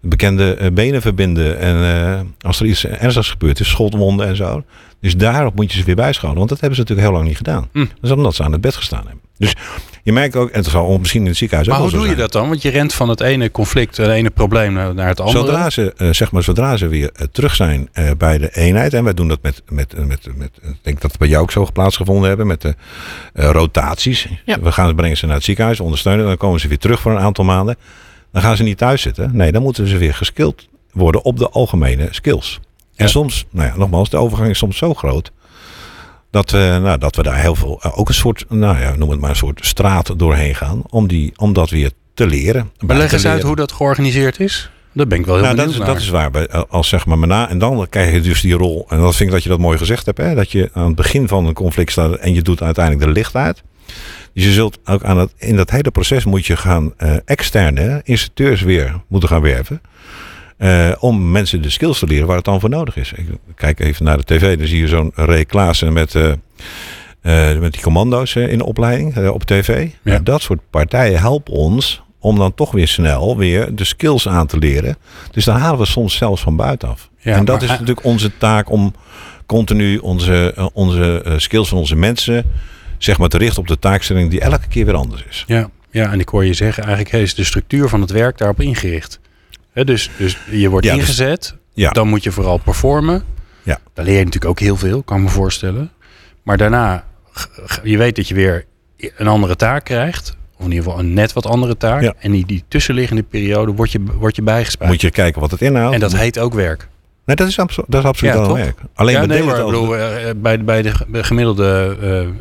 bekende 0.00 0.70
benen 0.72 1.02
verbinden? 1.02 1.58
En 1.58 2.34
als 2.40 2.60
er 2.60 2.66
iets 2.66 2.84
ernstigs 2.84 3.30
gebeurt, 3.30 3.60
is 3.60 3.68
schotwonden 3.68 4.26
en 4.26 4.36
zo. 4.36 4.64
Dus 5.00 5.16
daarop 5.16 5.54
moet 5.54 5.72
je 5.72 5.78
ze 5.78 5.84
weer 5.84 5.94
bijscholen. 5.94 6.36
Want 6.36 6.48
dat 6.48 6.60
hebben 6.60 6.76
ze 6.76 6.82
natuurlijk 6.82 7.08
heel 7.08 7.16
lang 7.16 7.28
niet 7.28 7.36
gedaan. 7.36 7.68
Hm. 7.72 7.78
Dat 7.78 7.88
is 8.00 8.10
omdat 8.10 8.34
ze 8.34 8.42
aan 8.42 8.52
het 8.52 8.60
bed 8.60 8.74
gestaan 8.74 9.02
hebben. 9.06 9.20
Dus 9.38 9.54
je 10.02 10.12
merkt 10.12 10.36
ook, 10.36 10.50
en 10.50 10.60
het 10.60 10.70
zal 10.70 10.98
misschien 10.98 11.20
in 11.20 11.26
het 11.26 11.36
ziekenhuis 11.36 11.68
maar 11.68 11.80
ook 11.80 11.90
hoe 11.90 11.98
doe 11.98 12.08
je 12.08 12.14
dat 12.14 12.32
dan? 12.32 12.48
Want 12.48 12.62
je 12.62 12.70
rent 12.70 12.94
van 12.94 13.08
het 13.08 13.20
ene 13.20 13.50
conflict, 13.50 13.96
het 13.96 14.08
ene 14.08 14.30
probleem 14.30 14.72
naar 14.72 15.08
het 15.08 15.20
andere. 15.20 15.38
Zodra 15.38 15.70
ze, 15.70 15.94
uh, 15.96 16.12
zeg 16.12 16.32
maar, 16.32 16.42
zodra 16.42 16.76
ze 16.76 16.88
weer 16.88 17.10
uh, 17.16 17.26
terug 17.32 17.54
zijn 17.54 17.88
uh, 17.94 18.10
bij 18.18 18.38
de 18.38 18.56
eenheid. 18.56 18.94
En 18.94 19.04
wij 19.04 19.14
doen 19.14 19.28
dat 19.28 19.42
met, 19.42 19.62
met, 19.68 20.06
met, 20.06 20.28
met 20.36 20.50
ik 20.62 20.76
denk 20.82 21.00
dat 21.00 21.10
het 21.10 21.20
bij 21.20 21.28
jou 21.28 21.42
ook 21.42 21.50
zo 21.50 21.68
plaatsgevonden 21.72 22.28
hebben. 22.28 22.46
Met 22.46 22.60
de 22.60 22.74
rotaties. 23.32 24.28
Ja. 24.44 24.60
We 24.60 24.72
gaan 24.72 24.94
brengen 24.94 25.16
ze 25.16 25.26
naar 25.26 25.34
het 25.34 25.44
ziekenhuis, 25.44 25.80
ondersteunen. 25.80 26.26
Dan 26.26 26.36
komen 26.36 26.60
ze 26.60 26.68
weer 26.68 26.78
terug 26.78 27.00
voor 27.00 27.12
een 27.12 27.18
aantal 27.18 27.44
maanden. 27.44 27.76
Dan 28.32 28.42
gaan 28.42 28.56
ze 28.56 28.62
niet 28.62 28.78
thuis 28.78 29.02
zitten. 29.02 29.30
Nee, 29.36 29.52
dan 29.52 29.62
moeten 29.62 29.86
ze 29.86 29.96
weer 29.96 30.14
geskild 30.14 30.68
worden 30.92 31.24
op 31.24 31.38
de 31.38 31.48
algemene 31.48 32.08
skills. 32.10 32.60
En 32.96 33.08
soms, 33.08 33.46
nou 33.50 33.68
ja, 33.68 33.76
nogmaals, 33.76 34.10
de 34.10 34.16
overgang 34.16 34.50
is 34.50 34.58
soms 34.58 34.76
zo 34.76 34.94
groot. 34.94 35.32
Dat 36.30 36.50
we, 36.50 36.78
nou, 36.82 36.98
dat 36.98 37.16
we 37.16 37.22
daar 37.22 37.40
heel 37.40 37.54
veel, 37.54 37.78
eh, 37.82 37.98
ook 37.98 38.08
een 38.08 38.14
soort, 38.14 38.44
nou 38.48 38.78
ja, 38.78 38.94
noem 38.96 39.10
het 39.10 39.20
maar 39.20 39.30
een 39.30 39.36
soort 39.36 39.66
straat 39.66 40.18
doorheen 40.18 40.54
gaan. 40.54 40.82
Om, 40.88 41.08
die, 41.08 41.32
om 41.36 41.52
dat 41.52 41.70
weer 41.70 41.90
te 42.14 42.26
leren. 42.26 42.70
Maar 42.80 42.96
leg 42.96 43.12
eens 43.12 43.26
uit 43.26 43.42
hoe 43.42 43.56
dat 43.56 43.72
georganiseerd 43.72 44.40
is. 44.40 44.70
Dat 44.92 45.08
ben 45.08 45.18
ik 45.18 45.26
wel 45.26 45.34
heel 45.34 45.44
nou, 45.44 45.56
dat 45.56 45.68
is, 45.68 45.76
dat 45.76 45.96
is 45.96 46.08
waar. 46.08 46.32
Eh, 46.32 46.62
als 46.68 46.88
zeg 46.88 47.06
maar 47.06 47.26
na 47.26 47.48
en 47.48 47.58
dan 47.58 47.86
krijg 47.90 48.12
je 48.12 48.20
dus 48.20 48.40
die 48.40 48.54
rol. 48.54 48.86
En 48.88 49.00
dat 49.00 49.16
vind 49.16 49.28
ik 49.28 49.34
dat 49.34 49.42
je 49.42 49.48
dat 49.48 49.58
mooi 49.58 49.78
gezegd 49.78 50.06
hebt. 50.06 50.18
Hè? 50.18 50.34
Dat 50.34 50.52
je 50.52 50.70
aan 50.72 50.86
het 50.86 50.94
begin 50.94 51.28
van 51.28 51.46
een 51.46 51.54
conflict 51.54 51.90
staat 51.90 52.14
en 52.14 52.34
je 52.34 52.42
doet 52.42 52.62
uiteindelijk 52.62 53.06
de 53.06 53.12
licht 53.12 53.34
uit. 53.34 53.62
Dus 54.38 54.46
je 54.46 54.52
zult 54.52 54.78
ook 54.84 55.04
aan 55.04 55.18
het, 55.18 55.32
in 55.36 55.56
dat 55.56 55.70
hele 55.70 55.90
proces 55.90 56.24
moet 56.24 56.46
je 56.46 56.56
gaan 56.56 56.92
uh, 56.98 57.16
externe 57.24 58.00
instructeurs 58.04 58.62
weer 58.62 59.00
moeten 59.08 59.28
gaan 59.28 59.40
werven. 59.40 59.80
Uh, 60.58 60.90
om 60.98 61.30
mensen 61.30 61.62
de 61.62 61.70
skills 61.70 61.98
te 61.98 62.06
leren 62.06 62.26
waar 62.26 62.36
het 62.36 62.44
dan 62.44 62.60
voor 62.60 62.68
nodig 62.68 62.96
is. 62.96 63.12
Ik 63.12 63.26
kijk 63.54 63.80
even 63.80 64.04
naar 64.04 64.16
de 64.16 64.24
tv, 64.24 64.58
dan 64.58 64.66
zie 64.66 64.80
je 64.80 64.88
zo'n 64.88 65.12
Ray 65.14 65.44
Klaassen 65.44 65.92
met, 65.92 66.14
uh, 66.14 66.32
uh, 67.22 67.58
met 67.58 67.72
die 67.72 67.82
commando's 67.82 68.34
in 68.34 68.58
de 68.58 68.64
opleiding 68.64 69.28
op 69.28 69.44
tv. 69.44 69.88
Ja. 70.02 70.18
Dat 70.18 70.42
soort 70.42 70.60
partijen 70.70 71.20
helpen 71.20 71.52
ons 71.52 72.02
om 72.18 72.36
dan 72.36 72.54
toch 72.54 72.70
weer 72.70 72.88
snel 72.88 73.36
weer 73.36 73.74
de 73.74 73.84
skills 73.84 74.28
aan 74.28 74.46
te 74.46 74.58
leren. 74.58 74.96
Dus 75.30 75.44
dan 75.44 75.56
halen 75.56 75.78
we 75.78 75.86
soms 75.86 76.16
zelfs 76.16 76.42
van 76.42 76.56
buitenaf. 76.56 77.10
Ja, 77.18 77.36
en 77.36 77.44
dat 77.44 77.62
is 77.62 77.68
natuurlijk 77.68 78.04
onze 78.04 78.36
taak 78.36 78.70
om 78.70 78.94
continu 79.46 79.96
onze, 79.96 80.70
onze 80.72 81.34
skills 81.36 81.68
van 81.68 81.78
onze 81.78 81.96
mensen 81.96 82.44
zeg 82.98 83.18
maar 83.18 83.28
te 83.28 83.38
richten 83.38 83.60
op 83.60 83.68
de 83.68 83.78
taakstelling 83.78 84.30
die 84.30 84.40
elke 84.40 84.68
keer 84.68 84.84
weer 84.84 84.94
anders 84.94 85.24
is. 85.28 85.44
Ja, 85.46 85.70
ja 85.90 86.12
en 86.12 86.20
ik 86.20 86.28
hoor 86.28 86.44
je 86.44 86.54
zeggen, 86.54 86.84
eigenlijk 86.84 87.14
is 87.14 87.34
de 87.34 87.44
structuur 87.44 87.88
van 87.88 88.00
het 88.00 88.10
werk 88.10 88.38
daarop 88.38 88.60
ingericht 88.60 89.20
dus, 89.84 90.10
dus 90.16 90.38
je 90.50 90.68
wordt 90.68 90.86
dus- 90.86 90.96
ingezet. 90.96 91.54
ja. 91.74 91.90
Dan 91.90 92.08
moet 92.08 92.22
je 92.22 92.32
vooral 92.32 92.58
performen. 92.58 93.24
Ja. 93.62 93.78
Daar 93.94 94.04
leer 94.04 94.18
je 94.18 94.24
natuurlijk 94.24 94.50
ook 94.50 94.60
heel 94.60 94.76
veel, 94.76 95.02
kan 95.02 95.16
ik 95.16 95.22
me 95.22 95.28
voorstellen. 95.28 95.90
Maar 96.42 96.56
daarna, 96.56 97.04
je 97.82 97.98
weet 97.98 98.16
dat 98.16 98.28
je 98.28 98.34
weer 98.34 98.64
een 99.16 99.26
andere 99.26 99.56
taak 99.56 99.84
krijgt. 99.84 100.36
Of 100.56 100.64
in 100.64 100.70
ieder 100.70 100.84
geval 100.84 100.98
een 100.98 101.12
net 101.12 101.32
wat 101.32 101.46
andere 101.46 101.76
taak. 101.76 102.02
Ja. 102.02 102.14
En 102.18 102.32
die, 102.32 102.46
die 102.46 102.64
tussenliggende 102.68 103.22
periode 103.22 103.72
word 103.72 103.92
je, 103.92 104.00
word 104.18 104.36
je 104.36 104.42
bijgespaard. 104.42 104.90
Moet 104.90 105.00
je 105.00 105.10
kijken 105.10 105.40
wat 105.40 105.50
het 105.50 105.60
inhoudt. 105.60 105.94
En 105.94 106.00
dat 106.00 106.16
heet 106.16 106.38
ook 106.38 106.54
werk. 106.54 106.88
Nee, 107.28 107.36
dat 107.36 107.48
is, 107.48 107.54
dat 107.86 108.00
is 108.00 108.04
absoluut 108.04 108.34
wel 108.34 108.54
werk. 108.54 108.78
Alleen 108.94 109.14
ja, 109.14 109.26
nee, 109.26 109.42
maar, 109.42 109.64
bedoel, 109.64 109.96
uh, 109.96 110.04
bij, 110.36 110.64
bij 110.64 110.82
de 110.82 110.92
gemiddelde 111.12 111.96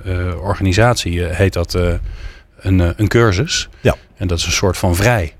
uh, 0.05 0.13
uh, 0.13 0.41
organisatie 0.41 1.23
heet 1.23 1.53
dat 1.53 1.73
een, 2.59 2.79
een 2.79 3.07
cursus. 3.07 3.69
Ja. 3.81 3.95
En 4.17 4.27
dat 4.27 4.37
is 4.37 4.45
een 4.45 4.51
soort 4.51 4.77
van 4.77 4.95
vrij. 4.95 5.33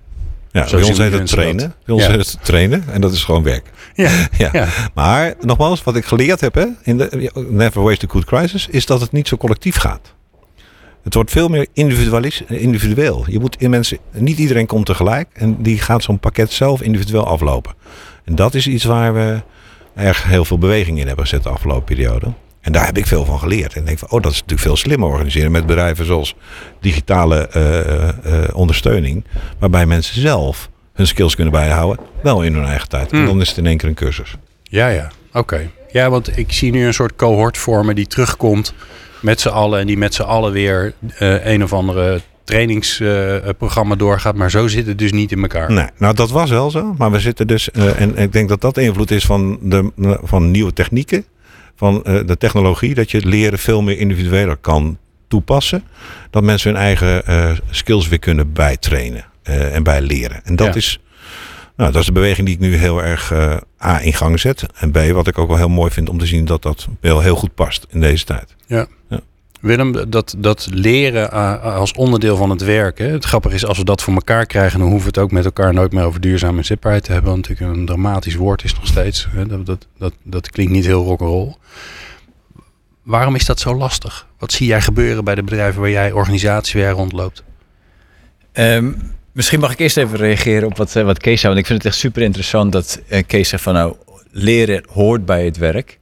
Ja, 0.52 0.66
bij 0.72 0.84
ons 0.84 0.98
heet 0.98 1.12
het 1.12 1.28
trainen. 1.28 1.74
Bij 1.86 1.96
ons 1.96 2.08
het 2.08 2.38
trainen 2.42 2.84
en 2.92 3.02
dat 3.02 3.14
is 3.14 3.24
gewoon 3.24 3.44
werk. 3.44 3.66
Ja, 3.96 4.28
ja. 4.38 4.68
Maar 4.94 5.34
nogmaals, 5.42 5.84
wat 5.84 5.96
ik 5.96 6.06
geleerd 6.06 6.42
heb 6.42 6.54
hè, 6.54 6.66
in 6.84 6.98
de 6.98 7.32
Never 7.50 7.82
Waste 7.82 8.06
a 8.06 8.12
Good 8.12 8.26
Crisis, 8.26 8.68
is 8.68 8.86
dat 8.86 9.02
het 9.02 9.12
niet 9.12 9.28
zo 9.28 9.38
collectief 9.38 9.76
gaat. 9.76 10.14
Het 11.04 11.14
wordt 11.14 11.32
veel 11.32 11.48
meer 11.48 11.68
individueel. 12.48 13.26
Je 13.28 13.40
moet 13.40 13.56
in 13.60 13.70
mensen, 13.70 13.98
niet 14.12 14.38
iedereen 14.38 14.66
komt 14.66 14.86
tegelijk 14.86 15.28
en 15.34 15.62
die 15.62 15.80
gaat 15.80 16.04
zo'n 16.04 16.20
pakket 16.20 16.52
zelf 16.52 16.82
individueel 16.82 17.26
aflopen. 17.26 17.74
En 18.28 18.36
dat 18.36 18.54
is 18.54 18.68
iets 18.68 18.84
waar 18.84 19.14
we 19.14 19.42
erg 19.96 20.24
heel 20.24 20.46
veel 20.46 20.58
beweging 20.58 21.00
in 21.00 21.08
hebben 21.08 21.26
gezet 21.26 21.44
de 21.44 21.50
afgelopen 21.50 21.84
periode. 21.84 22.34
En 22.62 22.72
daar 22.72 22.86
heb 22.86 22.98
ik 22.98 23.06
veel 23.08 23.26
van 23.26 23.40
geleerd. 23.40 23.74
En 23.74 23.86
denk 23.86 24.00
van, 24.00 24.10
oh, 24.10 24.22
dat 24.22 24.32
is 24.32 24.38
natuurlijk 24.38 24.68
veel 24.68 24.78
slimmer 24.78 25.10
organiseren 25.10 25.52
met 25.52 25.66
bedrijven 25.66 26.06
zoals 26.06 26.36
digitale 26.80 27.50
uh, 27.56 28.34
uh, 28.34 28.48
ondersteuning. 28.54 29.26
Waarbij 29.60 29.86
mensen 29.86 30.22
zelf 30.22 30.70
hun 30.94 31.08
skills 31.08 31.36
kunnen 31.36 31.54
bijhouden. 31.54 32.06
Wel 32.22 32.42
in 32.42 32.54
hun 32.54 32.66
eigen 32.66 32.90
tijd. 32.90 33.12
En 33.12 33.18
hmm. 33.18 33.28
dan 33.28 33.42
is 33.42 33.50
het 33.50 33.58
in 33.58 33.66
één 33.66 33.78
keer 33.78 33.90
een 33.90 33.96
cursus. 33.96 34.36
Ja, 34.64 34.88
ja. 34.88 35.12
Oké. 35.34 35.70
Ja, 35.92 36.10
want 36.10 36.38
ik 36.38 36.52
zie 36.52 36.72
nu 36.72 36.86
een 36.86 36.94
soort 36.94 37.16
cohort 37.16 37.58
vormen 37.58 37.96
die 37.96 38.08
terugkomt 38.08 38.74
met 39.22 39.42
z'n 39.42 39.50
allen. 39.50 39.80
En 39.80 39.88
die 39.88 39.98
met 39.98 40.14
z'n 40.14 40.22
allen 40.22 40.52
weer 40.52 40.94
een 41.20 41.64
of 41.64 41.74
andere 41.74 42.22
trainingsprogramma 42.48 43.96
doorgaat. 43.96 44.36
Maar 44.36 44.52
zo 44.52 44.68
zit 44.68 44.88
het 44.88 44.98
dus 44.98 45.12
niet 45.12 45.32
in 45.32 45.42
elkaar. 45.42 45.72
Nee, 45.72 45.88
nou 45.98 46.16
dat 46.16 46.30
was 46.30 46.50
wel 46.50 46.72
zo. 46.72 46.96
Maar 46.98 47.12
we 47.12 47.20
zitten 47.20 47.48
dus, 47.48 47.72
en 47.72 48.18
ik 48.18 48.32
denk 48.32 48.50
dat 48.50 48.62
dat 48.62 48.78
invloed 48.78 49.12
is 49.12 49.26
van, 49.26 49.60
de, 49.62 49.92
van 50.24 50.52
nieuwe 50.52 50.74
technieken 50.74 51.26
van 51.76 52.04
uh, 52.08 52.20
de 52.26 52.38
technologie, 52.38 52.94
dat 52.94 53.12
je 53.12 53.18
het 53.18 53.26
leren 53.26 53.60
veel 53.60 53.82
meer 53.82 53.98
individueler 53.98 54.58
kan 54.58 54.98
toepassen. 55.28 55.84
Dat 56.30 56.44
mensen 56.44 56.72
hun 56.72 56.82
eigen 56.82 57.22
uh, 57.30 57.52
skills 57.70 58.08
weer 58.08 58.20
kunnen 58.20 58.54
bijtrainen 58.54 59.26
en 59.44 59.84
bijleren. 59.84 60.42
En 60.44 60.56
dat, 60.56 60.76
is, 60.76 61.00
nou, 61.76 61.92
dat 61.92 62.02
is 62.02 62.08
de 62.08 62.14
beweging 62.14 62.48
die 62.48 62.56
ik 62.56 62.62
nu 62.62 62.76
heel 62.76 63.04
erg 63.04 63.34
A 63.84 64.02
in 64.02 64.14
gang 64.14 64.40
zet. 64.40 64.66
En 64.76 64.92
B, 64.92 64.98
wat 65.12 65.28
ik 65.28 65.38
ook 65.38 65.48
wel 65.48 65.58
heel 65.58 65.70
mooi 65.70 65.92
vind 65.92 66.10
om 66.10 66.18
te 66.18 66.26
zien 66.26 66.46
dat 66.46 66.62
dat 66.62 66.88
wel 67.02 67.22
heel 67.22 67.36
goed 67.36 67.56
past 67.56 67.86
in 67.90 68.02
deze 68.02 68.26
tijd. 68.26 68.56
Ja. 68.66 68.88
ja. 69.10 69.20
Willem, 69.60 70.10
dat, 70.10 70.36
dat 70.38 70.68
leren 70.72 71.32
als 71.62 71.92
onderdeel 71.92 72.38
van 72.38 72.50
het 72.50 72.64
werk. 72.64 72.98
Hè? 72.98 73.08
Het 73.08 73.26
grappige 73.26 73.56
is, 73.56 73.66
als 73.66 73.78
we 73.78 73.84
dat 73.84 74.04
voor 74.04 74.14
elkaar 74.14 74.46
krijgen, 74.46 74.80
dan 74.80 74.88
hoeven 74.88 75.12
we 75.12 75.20
het 75.20 75.24
ook 75.24 75.32
met 75.32 75.46
elkaar 75.46 75.74
nooit 75.74 75.94
meer 75.94 76.04
over 76.04 76.22
duurzame 76.22 76.64
zichtbaarheid 76.64 77.04
te 77.04 77.12
hebben. 77.12 77.32
Want 77.32 77.48
natuurlijk 77.48 77.78
een 77.78 77.86
dramatisch 77.86 78.36
woord 78.36 78.64
is 78.64 78.74
nog 78.74 78.88
steeds. 78.88 79.28
Dat, 79.48 79.66
dat, 79.66 79.88
dat, 79.98 80.14
dat 80.24 80.50
klinkt 80.50 80.72
niet 80.72 80.86
heel 80.86 81.04
rock'n'roll. 81.04 81.56
Waarom 83.04 83.36
is 83.36 83.46
dat 83.46 83.60
zo 83.60 83.76
lastig? 83.76 84.28
Wat 84.40 84.52
zie 84.52 84.68
jij 84.68 84.82
gebeuren 84.82 85.24
bij 85.24 85.36
de 85.36 85.44
bedrijven 85.44 85.82
waar 85.82 85.90
jij 85.90 86.12
organisatiewerk 86.12 86.96
rondloopt? 86.96 87.44
Um, 88.54 89.02
misschien 89.32 89.60
mag 89.60 89.72
ik 89.72 89.80
eerst 89.80 89.98
even 89.98 90.18
reageren 90.18 90.68
op 90.68 90.78
wat, 90.78 90.96
eh, 90.96 91.04
wat 91.04 91.18
Kees 91.18 91.42
zei. 91.42 91.54
Want 91.54 91.66
ik 91.66 91.72
vind 91.72 91.84
het 91.84 91.92
echt 91.92 92.02
super 92.02 92.22
interessant 92.22 92.72
dat 92.72 93.02
uh, 93.10 93.20
Kees 93.28 93.50
zegt 93.50 93.64
van 93.64 93.74
nou, 93.74 93.96
leren 94.32 94.84
hoort 94.92 95.26
bij 95.26 95.46
het 95.46 95.58
werk. 95.58 96.00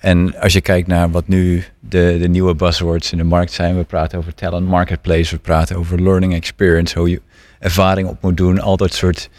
En 0.00 0.40
als 0.40 0.52
je 0.52 0.60
kijkt 0.60 0.88
naar 0.88 1.10
wat 1.10 1.28
nu 1.28 1.64
de, 1.80 2.16
de 2.20 2.28
nieuwe 2.28 2.54
buzzwords 2.54 3.12
in 3.12 3.18
de 3.18 3.24
markt 3.24 3.52
zijn, 3.52 3.76
we 3.76 3.84
praten 3.84 4.18
over 4.18 4.34
talent 4.34 4.66
marketplace, 4.66 5.34
we 5.34 5.40
praten 5.40 5.76
over 5.76 6.02
learning 6.02 6.34
experience, 6.34 6.98
hoe 6.98 7.10
je 7.10 7.20
ervaring 7.58 8.08
op 8.08 8.22
moet 8.22 8.36
doen, 8.36 8.60
al 8.60 8.76
dat 8.76 8.94
soort 8.94 9.30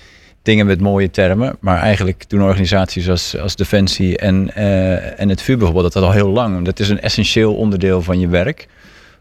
dingen 0.42 0.66
met 0.66 0.82
mooie 0.82 1.10
termen. 1.10 1.58
Maar 1.60 1.78
eigenlijk 1.78 2.30
doen 2.30 2.44
organisaties 2.44 3.10
als, 3.10 3.38
als 3.38 3.56
Defensie 3.56 4.18
en, 4.18 4.52
uh, 4.58 5.20
en 5.20 5.30
het 5.30 5.42
VU 5.42 5.58
bijvoorbeeld 5.58 5.94
dat, 5.94 6.04
al 6.04 6.12
heel 6.12 6.30
lang. 6.30 6.66
Dat 6.66 6.80
is 6.80 6.90
een 6.90 7.02
essentieel 7.02 7.56
onderdeel 7.56 8.02
van 8.02 8.20
je 8.20 8.28
werk. 8.28 8.68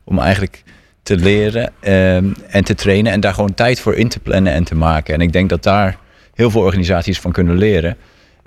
Om 0.05 0.19
eigenlijk 0.19 0.63
te 1.03 1.17
leren 1.17 1.73
um, 1.83 2.35
en 2.49 2.65
te 2.65 2.75
trainen 2.75 3.13
en 3.13 3.21
daar 3.21 3.35
gewoon 3.35 3.55
tijd 3.55 3.81
voor 3.81 3.95
in 3.95 4.09
te 4.09 4.21
plannen 4.21 4.53
en 4.53 4.65
te 4.65 4.75
maken. 4.75 5.15
En 5.15 5.21
ik 5.21 5.33
denk 5.33 5.49
dat 5.49 5.63
daar 5.63 5.97
heel 6.35 6.51
veel 6.51 6.63
organisaties 6.63 7.21
van 7.21 7.33
kunnen 7.33 7.57
leren. 7.57 7.97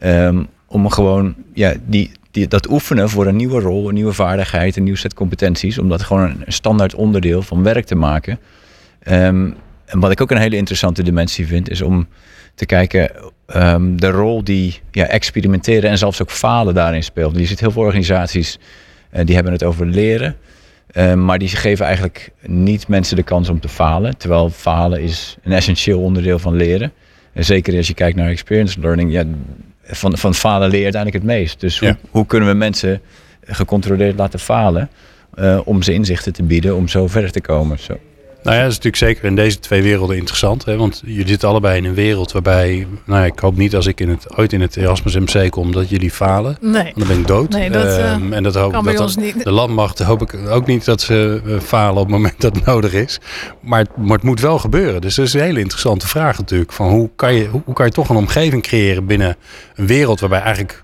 Um, 0.04 0.48
om 0.68 0.90
gewoon 0.90 1.36
ja, 1.54 1.74
die, 1.86 2.12
die, 2.34 2.48
dat 2.48 2.70
oefenen 2.70 3.10
voor 3.10 3.28
een 3.28 3.36
nieuwe 3.36 3.60
rol, 3.60 3.88
een 3.88 3.94
nieuwe 3.94 4.14
vaardigheid, 4.14 4.76
een 4.76 4.84
nieuw 4.84 4.96
set 4.96 5.14
competenties. 5.14 5.78
Om 5.78 5.90
dat 5.90 6.02
gewoon 6.02 6.36
een 6.46 6.54
standaard 6.54 6.96
onderdeel 6.96 7.42
van 7.42 7.64
werk 7.64 7.86
te 7.86 7.96
maken. 7.96 8.40
Um, 9.12 9.56
en 9.86 10.00
wat 10.00 10.12
ik 10.12 10.22
ook 10.22 10.32
een 10.32 10.38
hele 10.38 10.56
interessante 10.56 11.04
dimensie 11.04 11.48
vind, 11.48 11.70
is 11.70 11.82
om 11.82 12.08
te 12.56 12.66
kijken 12.66 13.12
um, 13.56 14.00
de 14.00 14.10
rol 14.10 14.44
die 14.44 14.80
ja, 14.92 15.06
experimenteren 15.06 15.90
en 15.90 15.98
zelfs 15.98 16.22
ook 16.22 16.32
falen 16.32 16.74
daarin 16.74 17.04
speelt. 17.04 17.38
Je 17.38 17.46
ziet 17.46 17.60
heel 17.60 17.72
veel 17.72 17.82
organisaties 17.82 18.60
uh, 19.14 19.26
die 19.26 19.36
hebben 19.36 19.54
het 19.54 19.64
over 19.64 19.86
leren. 19.86 20.36
Uh, 20.94 21.14
maar 21.14 21.40
die 21.40 21.50
geven 21.50 21.86
eigenlijk 21.86 22.32
niet 22.42 22.88
mensen 22.88 23.16
de 23.16 23.24
kans 23.24 23.50
om 23.50 23.60
te 23.60 23.70
falen. 23.70 24.18
Terwijl 24.18 24.50
falen 24.50 25.02
is 25.02 25.38
een 25.44 25.52
essentieel 25.52 26.02
onderdeel 26.02 26.40
van 26.40 26.56
leren. 26.56 26.92
En 27.34 27.46
zeker 27.46 27.78
als 27.78 27.88
je 27.88 27.94
kijkt 27.94 28.18
naar 28.18 28.30
experience 28.30 28.80
learning, 28.80 29.12
ja, 29.12 29.24
van, 29.86 30.18
van 30.18 30.34
falen 30.34 30.70
leer 30.70 30.78
je 30.78 30.84
uiteindelijk 30.84 31.24
het 31.24 31.34
meest. 31.34 31.60
Dus 31.60 31.80
Ja. 31.80 31.88
hoe, 31.88 31.98
hoe 32.12 32.26
kunnen 32.26 32.50
we 32.50 32.56
mensen 32.56 33.02
gecontroleerd 33.46 34.18
laten 34.18 34.40
falen 34.40 34.90
uh, 35.36 35.60
om 35.66 35.82
ze 35.82 35.94
inzichten 35.94 36.34
te 36.34 36.44
bieden 36.44 36.76
om 36.76 36.88
zo 36.88 37.08
verder 37.08 37.32
te 37.32 37.42
komen? 37.42 37.80
Zo. 37.80 37.98
Nou 38.44 38.56
ja, 38.56 38.62
dat 38.62 38.72
is 38.72 38.78
natuurlijk 38.78 39.04
zeker 39.04 39.24
in 39.24 39.36
deze 39.36 39.60
twee 39.60 39.82
werelden 39.82 40.18
interessant. 40.18 40.66
Hè? 40.66 40.78
Want 40.78 41.02
jullie 41.06 41.28
zitten 41.28 41.50
allebei 41.50 41.78
in 41.78 41.86
een 41.86 41.94
wereld 41.94 42.32
waarbij... 42.32 42.88
Nou 43.06 43.20
ja, 43.20 43.26
ik 43.26 43.40
hoop 43.40 43.58
niet 43.58 43.76
als 43.76 43.88
ik 43.88 44.00
in 44.00 44.10
het, 44.10 44.38
ooit 44.38 44.54
in 44.54 44.62
het 44.62 44.78
Erasmus 44.78 45.16
MC 45.16 45.50
kom 45.50 45.72
dat 45.72 45.90
jullie 45.90 46.12
falen. 46.12 46.58
Nee. 46.62 46.84
Want 46.84 46.98
dan 46.98 47.08
ben 47.08 47.20
ik 47.20 47.28
dood. 47.28 47.50
Nee, 47.50 47.70
dat, 47.70 47.86
eh, 47.86 48.14
Ehm, 48.14 48.34
en 48.34 48.44
dat 48.44 48.56
hoop 48.56 48.72
kan 48.72 48.80
ik 48.80 48.86
bij 48.86 48.94
dat 48.94 49.04
ons 49.04 49.16
niet. 49.16 49.44
De 49.44 49.52
landmacht 49.52 50.00
hoop 50.00 50.22
ik 50.22 50.50
ook 50.50 50.66
niet 50.66 50.86
dat 50.86 51.02
ze 51.02 51.42
eh, 51.46 51.60
falen 51.60 52.02
op 52.02 52.08
het 52.08 52.16
moment 52.16 52.42
dat 52.42 52.56
het 52.56 52.66
nodig 52.66 52.94
is. 52.94 53.20
Maar 53.62 53.80
het, 53.80 53.98
maar 53.98 54.16
het 54.16 54.24
moet 54.24 54.40
wel 54.40 54.60
gebeuren. 54.60 55.02
Dus 55.02 55.16
dat 55.16 55.26
is 55.26 55.34
een 55.34 55.42
hele 55.42 55.60
interessante 55.60 56.08
vraag 56.08 56.38
natuurlijk. 56.38 56.72
Van 56.72 56.90
hoe, 56.90 57.10
kan 57.16 57.34
je, 57.34 57.48
hoe, 57.48 57.62
hoe 57.66 57.74
kan 57.74 57.86
je 57.86 57.92
toch 57.92 58.10
een 58.10 58.16
omgeving 58.16 58.64
creëren 58.64 59.06
binnen 59.06 59.36
een 59.76 59.88
wereld 59.88 60.20
waarbij 60.20 60.42
eigenlijk 60.42 60.84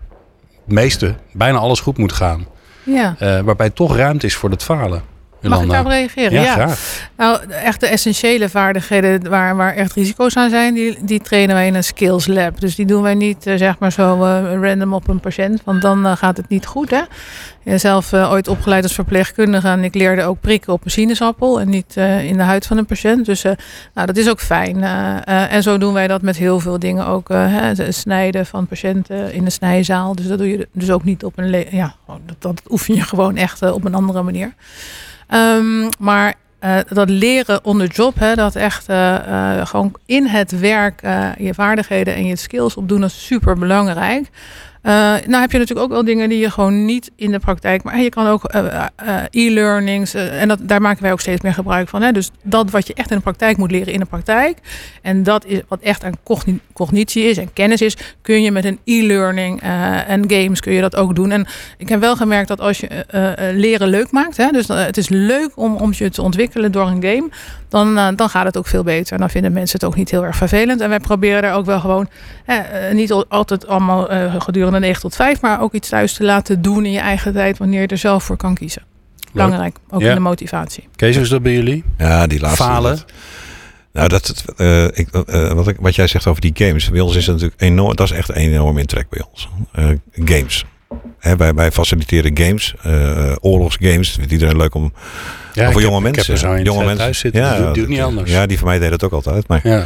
het 0.66 0.74
meeste, 0.74 1.16
bijna 1.32 1.58
alles 1.58 1.80
goed 1.80 1.98
moet 1.98 2.14
gaan. 2.14 2.46
Ja. 2.84 3.16
Eh, 3.20 3.40
waarbij 3.40 3.70
toch 3.70 3.96
ruimte 3.96 4.26
is 4.26 4.36
voor 4.36 4.50
het 4.50 4.64
falen. 4.64 5.02
Mag 5.42 5.62
ik 5.62 5.70
daarop 5.70 5.92
reageren? 5.92 6.32
Ja, 6.32 6.42
Ja, 6.42 6.54
graag. 6.54 7.10
Nou, 7.18 7.40
echt 7.50 7.80
de 7.80 7.88
essentiële 7.88 8.50
vaardigheden 8.50 9.30
waar, 9.30 9.56
waar 9.56 9.76
echt 9.76 9.94
risico's 9.94 10.36
aan 10.36 10.50
zijn, 10.50 10.74
die, 10.74 10.98
die 11.02 11.22
trainen 11.22 11.56
wij 11.56 11.68
in 11.68 11.76
een 11.76 11.84
skills 11.84 12.28
lab. 12.28 12.60
Dus 12.60 12.76
die 12.76 12.86
doen 12.86 13.02
wij 13.02 13.14
niet 13.14 13.46
eh, 13.46 13.58
zeg 13.58 13.80
maar 13.80 13.92
zo 13.92 14.24
eh, 14.24 14.62
random 14.62 14.94
op 14.94 15.08
een 15.08 15.20
patiënt, 15.20 15.62
want 15.64 15.82
dan 15.82 16.06
eh, 16.06 16.16
gaat 16.16 16.38
het 16.38 16.50
niet 16.50 16.66
goed. 16.66 16.90
Hè? 16.90 17.02
Ik 17.60 17.66
ben 17.76 17.80
zelf 17.80 18.14
ooit 18.14 18.48
opgeleid 18.48 18.84
als 18.84 18.94
verpleegkundige 18.94 19.68
en 19.68 19.84
ik 19.84 19.96
leerde 19.96 20.24
ook 20.24 20.40
prikken 20.42 20.74
op 20.74 20.86
een 20.86 20.92
sinaasappel 20.92 21.60
en 21.60 21.70
niet 21.70 21.96
in 22.22 22.38
de 22.38 22.44
huid 22.44 22.66
van 22.66 22.78
een 22.78 22.86
patiënt. 22.86 23.26
Dus 23.26 23.44
nou, 23.94 24.08
dat 24.08 24.18
is 24.18 24.30
ook 24.30 24.40
fijn. 24.40 24.84
En 25.24 25.64
zo 25.64 25.78
doen 25.78 25.94
wij 25.94 26.08
dat 26.08 26.22
met 26.22 26.38
heel 26.38 26.60
veel 26.60 26.80
dingen 26.80 27.06
ook. 27.06 27.28
hè, 27.28 27.92
snijden 27.92 28.46
van 28.46 28.68
patiënten 28.68 29.34
in 29.34 29.44
de 29.44 29.50
snijzaal. 29.50 30.16
Dus 30.16 30.28
dat 30.28 30.38
doe 30.38 30.50
je 30.50 30.68
dus 30.72 30.92
ook 30.92 31.04
niet 31.04 31.24
op 31.24 31.38
een... 31.38 31.66
Ja, 31.72 31.96
dat, 32.06 32.36
dat 32.40 32.62
oefen 32.70 32.96
je 32.96 33.02
gewoon 33.02 33.36
echt 33.36 33.72
op 33.72 33.86
een 33.86 33.96
andere 33.96 34.22
manier. 34.22 34.54
Ehm, 35.30 35.90
maar 36.00 36.34
eh, 36.60 36.78
dat 36.88 37.10
leren 37.10 37.66
on 37.66 37.78
the 37.78 37.88
job, 37.88 38.20
hè, 38.20 38.36
dat 38.36 38.56
echt 38.56 38.88
eh, 38.90 39.16
eh, 39.60 39.68
gewoon 39.68 39.96
in 40.06 40.26
het 40.26 40.60
werk 40.60 41.02
je 41.38 41.54
vaardigheden 41.54 42.16
en 42.16 42.26
je 42.26 42.36
skills 42.36 42.76
opdoen, 42.76 43.02
dat 43.02 43.10
is 43.10 43.26
super 43.26 43.58
belangrijk. 43.58 44.30
Eh, 44.82 44.94
nou 45.26 45.42
heb 45.42 45.52
je 45.52 45.58
natuurlijk 45.58 45.86
ook 45.86 45.92
wel 45.92 46.04
dingen 46.04 46.30
die 46.30 46.40
je 46.40 46.52
gewoon 46.52 46.86
niet 46.86 47.12
in 47.16 47.32
de 47.32 47.40
praktijk, 47.40 47.84
maar 47.84 48.02
je 48.02 48.10
kan 48.10 48.28
ook 48.28 48.44
eh, 48.44 48.86
eh, 48.96 49.24
e-learnings 49.30 50.14
en 50.14 50.48
dat, 50.48 50.60
daar 50.62 50.82
maken 50.82 51.02
wij 51.04 51.12
ook 51.12 51.20
steeds 51.20 51.42
meer 51.42 51.54
gebruik 51.54 51.90
van. 51.90 52.02
Hè? 52.02 52.12
Dus 52.12 52.30
dat 52.44 52.72
wat 52.72 52.88
je 52.88 52.94
echt 52.94 53.10
in 53.10 53.18
de 53.18 53.24
praktijk 53.24 53.58
moet 53.58 53.72
leren 53.72 53.94
in 53.94 54.00
de 54.00 54.06
praktijk 54.06 54.58
en 55.02 55.24
dat 55.24 55.46
is 55.46 55.60
wat 55.68 55.80
echt 55.80 56.04
aan 56.04 56.14
cogni- 56.24 56.60
cognitie 56.74 57.24
is 57.24 57.38
en 57.38 57.54
kennis 57.54 57.82
is, 57.82 57.98
kun 58.22 58.42
je 58.42 58.52
met 58.52 58.66
een 58.66 58.80
e-learning 58.86 59.62
en 60.08 60.30
games 60.30 60.60
kun 60.60 60.74
je 60.74 60.82
dat 60.82 60.96
ook 60.96 61.16
doen. 61.16 61.32
En 61.32 61.48
ik 61.78 61.90
heb 61.90 62.00
wel 62.00 62.16
gemerkt 62.16 62.48
dat 62.48 62.62
als 62.62 62.80
je 62.80 63.06
leren 63.54 63.88
leuk 63.88 64.12
maakt, 64.12 64.38
hè, 64.38 64.52
dus 64.52 64.68
het 64.68 64.98
is 64.98 65.10
leuk 65.10 65.52
om, 65.56 65.76
om 65.76 65.94
je 65.94 66.10
te 66.10 66.22
ontwikkelen 66.22 66.72
door 66.72 66.88
een 66.88 67.04
game, 67.04 67.30
dan, 67.70 67.98
eh, 67.98 68.08
dan 68.16 68.30
gaat 68.30 68.46
het 68.46 68.58
ook 68.58 68.68
veel 68.68 68.84
beter. 68.84 69.14
En 69.14 69.20
dan 69.20 69.30
vinden 69.30 69.52
mensen 69.52 69.80
het 69.80 69.90
ook 69.90 69.96
niet 69.96 70.12
heel 70.12 70.24
erg 70.26 70.36
vervelend. 70.36 70.82
En 70.82 70.90
wij 70.90 71.00
proberen 71.00 71.42
daar 71.42 71.56
ook 71.56 71.66
wel 71.66 71.80
gewoon, 71.80 72.10
eh, 72.46 72.58
niet 72.94 73.12
al- 73.12 73.26
altijd 73.28 73.68
allemaal 73.68 74.10
eh, 74.10 74.36
gedurende 74.42 74.80
9 74.80 75.02
tot 75.02 75.16
5, 75.16 75.42
maar 75.42 75.62
ook 75.62 75.74
iets 75.74 75.90
thuis 75.90 76.14
te 76.14 76.24
laten 76.24 76.62
doen 76.62 76.86
in 76.86 76.92
je 76.92 77.00
eigen 77.00 77.34
tijd, 77.34 77.58
wanneer 77.58 77.82
je 77.82 77.88
er 77.88 77.98
zelf 77.98 78.24
voor 78.24 78.38
kan 78.38 78.54
kiezen. 78.56 78.82
Belangrijk, 79.34 79.78
ook 79.90 80.02
Ja. 80.02 80.10
in 80.10 80.16
de 80.16 80.22
motivatie. 80.22 80.88
Kees, 80.96 81.16
is 81.18 81.30
dat 81.30 81.42
bij 81.44 81.54
jullie? 81.54 81.84
Ja, 81.98 82.28
die 82.28 82.40
laatste. 82.40 82.64
Falen. 82.64 82.96
dat- 82.96 83.06
nou, 83.94 84.08
dat, 84.08 84.44
eh, 84.58 84.84
ik, 84.86 85.10
eh, 85.26 85.52
wat, 85.52 85.68
ik, 85.68 85.78
wat 85.80 85.96
jij 85.96 86.08
zegt 86.08 86.28
over 86.28 86.42
die 86.42 86.52
games. 86.54 86.90
Bij 86.90 87.00
ons 87.02 87.16
is 87.16 87.26
het 87.26 87.36
natuurlijk 87.36 87.62
enorm. 87.62 87.96
Dat 87.96 88.12
is 88.12 88.18
echt 88.18 88.30
een 88.30 88.36
enorm 88.36 88.78
intrek 88.78 89.10
bij 89.10 89.24
ons. 89.32 89.50
Eh, 89.72 89.86
games. 90.26 90.66
Hè, 91.20 91.36
wij, 91.36 91.54
wij 91.54 91.72
faciliteren 91.72 92.38
games, 92.38 92.74
eh, 92.82 93.36
oorlogsgames. 93.40 94.08
Dat 94.08 94.16
vindt 94.16 94.32
iedereen 94.32 94.58
leuk 94.58 94.76
om. 94.76 94.94
Ja, 95.54 95.72
voor 95.72 95.82
jonge 95.82 95.94
heb, 95.94 96.04
mensen. 96.04 96.34
Ik 96.36 96.42
heb 96.42 96.52
er 96.52 96.62
jonge 96.62 96.78
het 96.78 96.86
mensen. 96.88 96.98
thuis 97.04 97.20
zitten. 97.20 97.42
Ja, 97.42 97.72
niet 97.88 98.02
anders. 98.02 98.32
Ja, 98.32 98.46
die 98.46 98.58
van 98.58 98.68
mij 98.68 98.80
deed 98.80 98.92
het 98.92 99.04
ook 99.04 99.12
altijd. 99.12 99.48
Maar, 99.48 99.60
Ja. 99.68 99.86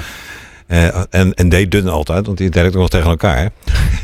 eh, 0.67 1.01
en, 1.10 1.33
en 1.33 1.50
deed 1.50 1.72
dun 1.72 1.88
altijd, 1.88 2.25
want 2.25 2.38
die 2.38 2.50
deed 2.50 2.65
ook 2.65 2.74
nog 2.74 2.89
tegen 2.89 3.10
elkaar. 3.10 3.50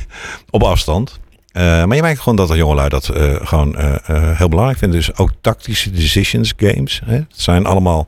op 0.49 0.63
afstand. 0.63 1.19
Eh, 1.51 1.63
maar 1.85 1.95
je 1.95 2.01
merkt 2.01 2.19
gewoon 2.19 2.35
dat 2.35 2.47
de 2.47 2.55
jongelui 2.57 2.89
dat 2.89 3.07
eh, 3.09 3.35
gewoon 3.41 3.75
eh, 3.77 3.95
eh, 4.05 4.37
heel 4.37 4.49
belangrijk 4.49 4.79
vinden. 4.79 4.97
Dus 4.99 5.17
ook 5.17 5.31
tactische 5.41 5.91
decisions 5.91 6.53
games. 6.57 7.01
Hè. 7.05 7.13
Het 7.15 7.25
zijn 7.29 7.65
allemaal 7.65 8.07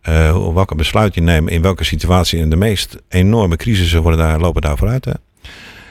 eh, 0.00 0.52
welke 0.54 0.74
besluit 0.74 1.14
je 1.14 1.20
neemt 1.20 1.50
in 1.50 1.62
welke 1.62 1.84
situatie. 1.84 2.40
En 2.40 2.50
de 2.50 2.56
meest 2.56 2.96
enorme 3.08 3.56
crisissen 3.56 4.02
worden 4.02 4.20
daar, 4.20 4.38
lopen 4.40 4.62
daar 4.62 4.76
vooruit. 4.76 5.04
Hè. 5.04 5.12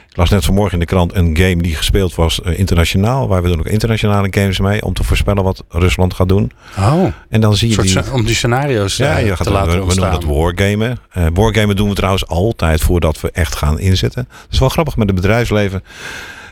Ik 0.09 0.17
las 0.17 0.29
net 0.29 0.45
vanmorgen 0.45 0.73
in 0.73 0.79
de 0.79 0.85
krant 0.85 1.15
een 1.15 1.37
game 1.37 1.61
die 1.61 1.75
gespeeld 1.75 2.15
was 2.15 2.41
eh, 2.41 2.59
internationaal. 2.59 3.27
Waar 3.27 3.41
we 3.41 3.49
doen 3.49 3.59
ook 3.59 3.67
internationale 3.67 4.27
games 4.31 4.59
mee. 4.59 4.83
Om 4.83 4.93
te 4.93 5.03
voorspellen 5.03 5.43
wat 5.43 5.63
Rusland 5.69 6.13
gaat 6.13 6.29
doen. 6.29 6.51
Oh, 6.77 7.05
En 7.29 7.41
dan 7.41 7.55
zie 7.55 7.69
je 7.69 7.81
die... 7.81 8.13
om 8.13 8.25
die 8.25 8.35
scenario's 8.35 8.97
Ja, 8.97 9.17
eh, 9.17 9.25
je 9.25 9.35
gaat 9.35 9.45
te 9.45 9.51
laten 9.51 9.71
we, 9.71 9.85
we 9.85 9.95
noemen 9.95 10.11
dat 10.11 10.23
wargamen. 10.23 10.97
Eh 11.09 11.25
wargamen 11.33 11.75
doen 11.75 11.89
we 11.89 11.95
trouwens 11.95 12.27
altijd 12.27 12.81
voordat 12.81 13.21
we 13.21 13.31
echt 13.31 13.55
gaan 13.55 13.79
inzetten. 13.79 14.27
Dat 14.29 14.51
is 14.51 14.59
wel 14.59 14.69
grappig 14.69 14.97
met 14.97 15.07
het 15.07 15.15
bedrijfsleven. 15.15 15.83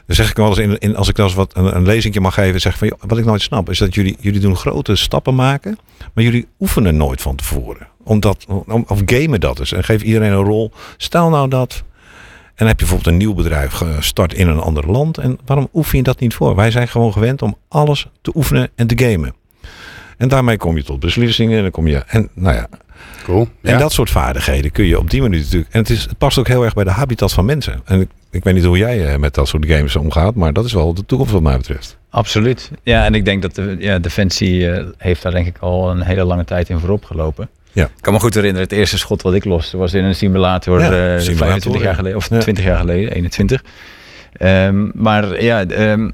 Dan 0.05 0.15
zeg 0.15 0.29
ik 0.29 0.35
wel 0.35 0.47
eens, 0.47 0.57
in, 0.57 0.77
in, 0.77 0.95
als 0.95 1.07
ik 1.07 1.15
dan 1.15 1.25
eens 1.25 1.35
wat 1.35 1.55
een, 1.55 1.75
een 1.75 1.85
lezingje 1.85 2.19
mag 2.19 2.33
geven, 2.33 2.61
zeg 2.61 2.77
van, 2.77 2.87
joh, 2.87 2.99
wat 3.07 3.17
ik 3.17 3.25
nooit 3.25 3.41
snap, 3.41 3.69
is 3.69 3.77
dat 3.77 3.95
jullie, 3.95 4.17
jullie 4.19 4.39
doen 4.39 4.55
grote 4.55 4.95
stappen 4.95 5.35
maken, 5.35 5.77
maar 6.13 6.23
jullie 6.23 6.47
oefenen 6.59 6.97
nooit 6.97 7.21
van 7.21 7.35
tevoren. 7.35 7.87
Omdat, 8.03 8.45
om, 8.47 8.85
of 8.87 9.01
gamen 9.05 9.39
dat 9.39 9.59
is. 9.59 9.71
En 9.71 9.83
geef 9.83 10.01
iedereen 10.01 10.31
een 10.31 10.43
rol. 10.43 10.71
Stel 10.97 11.29
nou 11.29 11.49
dat. 11.49 11.83
En 12.57 12.65
dan 12.65 12.67
heb 12.67 12.79
je 12.79 12.85
bijvoorbeeld 12.85 13.13
een 13.13 13.27
nieuw 13.27 13.33
bedrijf 13.33 13.71
gestart 13.71 14.33
in 14.33 14.47
een 14.47 14.59
ander 14.59 14.91
land. 14.91 15.17
En 15.17 15.39
waarom 15.45 15.69
oefen 15.73 15.97
je 15.97 16.03
dat 16.03 16.19
niet 16.19 16.33
voor? 16.33 16.55
Wij 16.55 16.71
zijn 16.71 16.87
gewoon 16.87 17.13
gewend 17.13 17.41
om 17.41 17.57
alles 17.67 18.07
te 18.21 18.31
oefenen 18.35 18.69
en 18.75 18.87
te 18.87 19.05
gamen. 19.05 19.33
En 20.17 20.27
daarmee 20.27 20.57
kom 20.57 20.77
je 20.77 20.83
tot 20.83 20.99
beslissingen. 20.99 21.55
En 21.55 21.61
dan 21.61 21.71
kom 21.71 21.87
je. 21.87 22.03
En 22.07 22.29
nou 22.33 22.55
ja, 22.55 22.67
Cool. 23.23 23.47
en 23.61 23.71
Ja. 23.71 23.77
dat 23.77 23.91
soort 23.91 24.09
vaardigheden 24.09 24.71
kun 24.71 24.85
je 24.85 24.99
op 24.99 25.09
die 25.09 25.21
manier 25.21 25.39
natuurlijk. 25.39 25.73
En 25.73 25.79
het, 25.79 25.89
is, 25.89 26.03
het 26.03 26.17
past 26.17 26.37
ook 26.37 26.47
heel 26.47 26.63
erg 26.63 26.73
bij 26.73 26.83
de 26.83 26.89
habitat 26.89 27.33
van 27.33 27.45
mensen. 27.45 27.81
En 27.85 28.01
ik, 28.01 28.09
ik 28.31 28.43
weet 28.43 28.53
niet 28.53 28.63
hoe 28.63 28.77
jij 28.77 29.13
eh, 29.13 29.17
met 29.19 29.33
dat 29.33 29.47
soort 29.47 29.65
games 29.65 29.95
omgaat, 29.95 30.35
maar 30.35 30.53
dat 30.53 30.65
is 30.65 30.73
wel 30.73 30.93
de 30.93 31.05
toekomst 31.05 31.33
wat 31.33 31.41
mij 31.41 31.57
betreft. 31.57 31.97
Absoluut. 32.09 32.71
Ja, 32.83 33.05
en 33.05 33.13
ik 33.15 33.25
denk 33.25 33.41
dat 33.41 33.55
de 33.55 33.75
ja, 33.79 33.99
Defensie 33.99 34.71
eh, 34.71 34.85
heeft 34.97 35.21
daar 35.21 35.31
denk 35.31 35.47
ik 35.47 35.57
al 35.59 35.89
een 35.89 36.01
hele 36.01 36.23
lange 36.23 36.45
tijd 36.45 36.69
in 36.69 36.79
voorop 36.79 37.05
gelopen. 37.05 37.49
Ja. 37.77 37.83
Ik 37.85 38.01
kan 38.01 38.13
me 38.13 38.19
goed 38.19 38.33
herinneren, 38.33 38.67
het 38.67 38.77
eerste 38.77 38.97
schot 38.97 39.21
wat 39.21 39.33
ik 39.33 39.45
loste 39.45 39.77
was 39.77 39.93
in 39.93 40.03
een 40.03 40.15
simulator, 40.15 40.79
Ja, 40.79 40.85
eh, 40.85 40.91
simulator, 40.91 41.35
25 41.35 41.81
jaar 41.81 41.91
ja. 41.91 41.93
geleden, 41.97 42.17
of 42.17 42.29
Ja. 42.29 42.37
20 42.39 42.63
jaar 42.63 42.77
geleden, 42.77 43.11
21. 43.11 43.63
Ehm, 44.33 44.87
maar 44.93 45.43
ja, 45.43 45.65
ehm, 45.65 46.09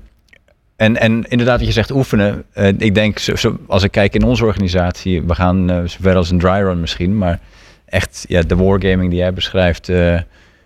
en, 0.76 0.98
en 1.00 1.24
inderdaad 1.28 1.58
wat 1.58 1.68
je 1.68 1.74
zegt 1.74 1.92
oefenen. 1.92 2.44
eh, 2.54 2.68
ik 2.78 2.96
denk, 2.96 3.20
zo, 3.20 3.36
zo- 3.36 3.58
als 3.68 3.84
ik 3.84 3.92
kijk 3.92 4.14
in 4.14 4.24
onze 4.24 4.46
organisatie, 4.46 5.22
we 5.24 5.36
gaan 5.36 5.70
eh, 5.70 5.78
zover 5.86 6.16
als 6.16 6.30
een 6.32 6.40
dry 6.40 6.62
run 6.62 6.80
misschien, 6.80 7.18
maar 7.18 7.40
echt 7.86 8.26
ja, 8.28 8.42
de 8.42 8.56
wargaming 8.56 9.10
die 9.10 9.20
jij 9.20 9.34
beschrijft, 9.34 9.90
eh, 9.90 10.16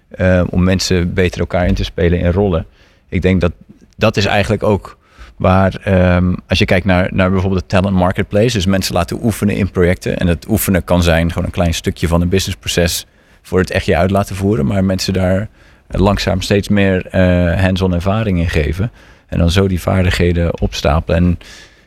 eh, 0.09 0.43
om 0.49 0.63
mensen 0.63 1.13
beter 1.13 1.39
elkaar 1.39 1.67
in 1.67 1.73
te 1.73 1.83
spelen 1.83 2.19
in 2.19 2.31
rollen. 2.31 2.65
Ik 3.09 3.21
denk 3.21 3.41
dat 3.41 3.51
dat 3.97 4.17
is 4.17 4.25
eigenlijk 4.25 4.63
ook 4.63 4.97
waar, 5.37 5.75
ehm, 5.83 6.33
als 6.47 6.59
je 6.59 6.65
kijkt 6.65 6.85
naar, 6.85 7.09
naar 7.13 7.31
bijvoorbeeld 7.31 7.61
de 7.61 7.67
talent 7.67 7.95
marketplace, 7.95 8.53
dus 8.53 8.65
mensen 8.65 8.93
laten 8.93 9.23
oefenen 9.23 9.55
in 9.55 9.71
projecten. 9.71 10.17
En 10.17 10.27
het 10.27 10.47
oefenen 10.49 10.83
kan 10.83 11.03
zijn 11.03 11.29
gewoon 11.29 11.45
een 11.45 11.51
klein 11.51 11.73
stukje 11.73 12.07
van 12.07 12.21
een 12.21 12.29
businessproces 12.29 13.05
voor 13.41 13.59
het 13.59 13.71
echt 13.71 13.85
je 13.85 13.97
uit 13.97 14.11
laten 14.11 14.35
voeren, 14.35 14.65
maar 14.65 14.83
mensen 14.83 15.13
daar 15.13 15.47
langzaam 15.87 16.41
steeds 16.41 16.67
meer 16.67 17.05
eh, 17.05 17.61
hands-on 17.61 17.93
ervaring 17.93 18.39
in 18.39 18.49
geven. 18.49 18.91
En 19.27 19.37
dan 19.37 19.51
zo 19.51 19.67
die 19.67 19.81
vaardigheden 19.81 20.61
opstapelen 20.61 21.17
en 21.17 21.39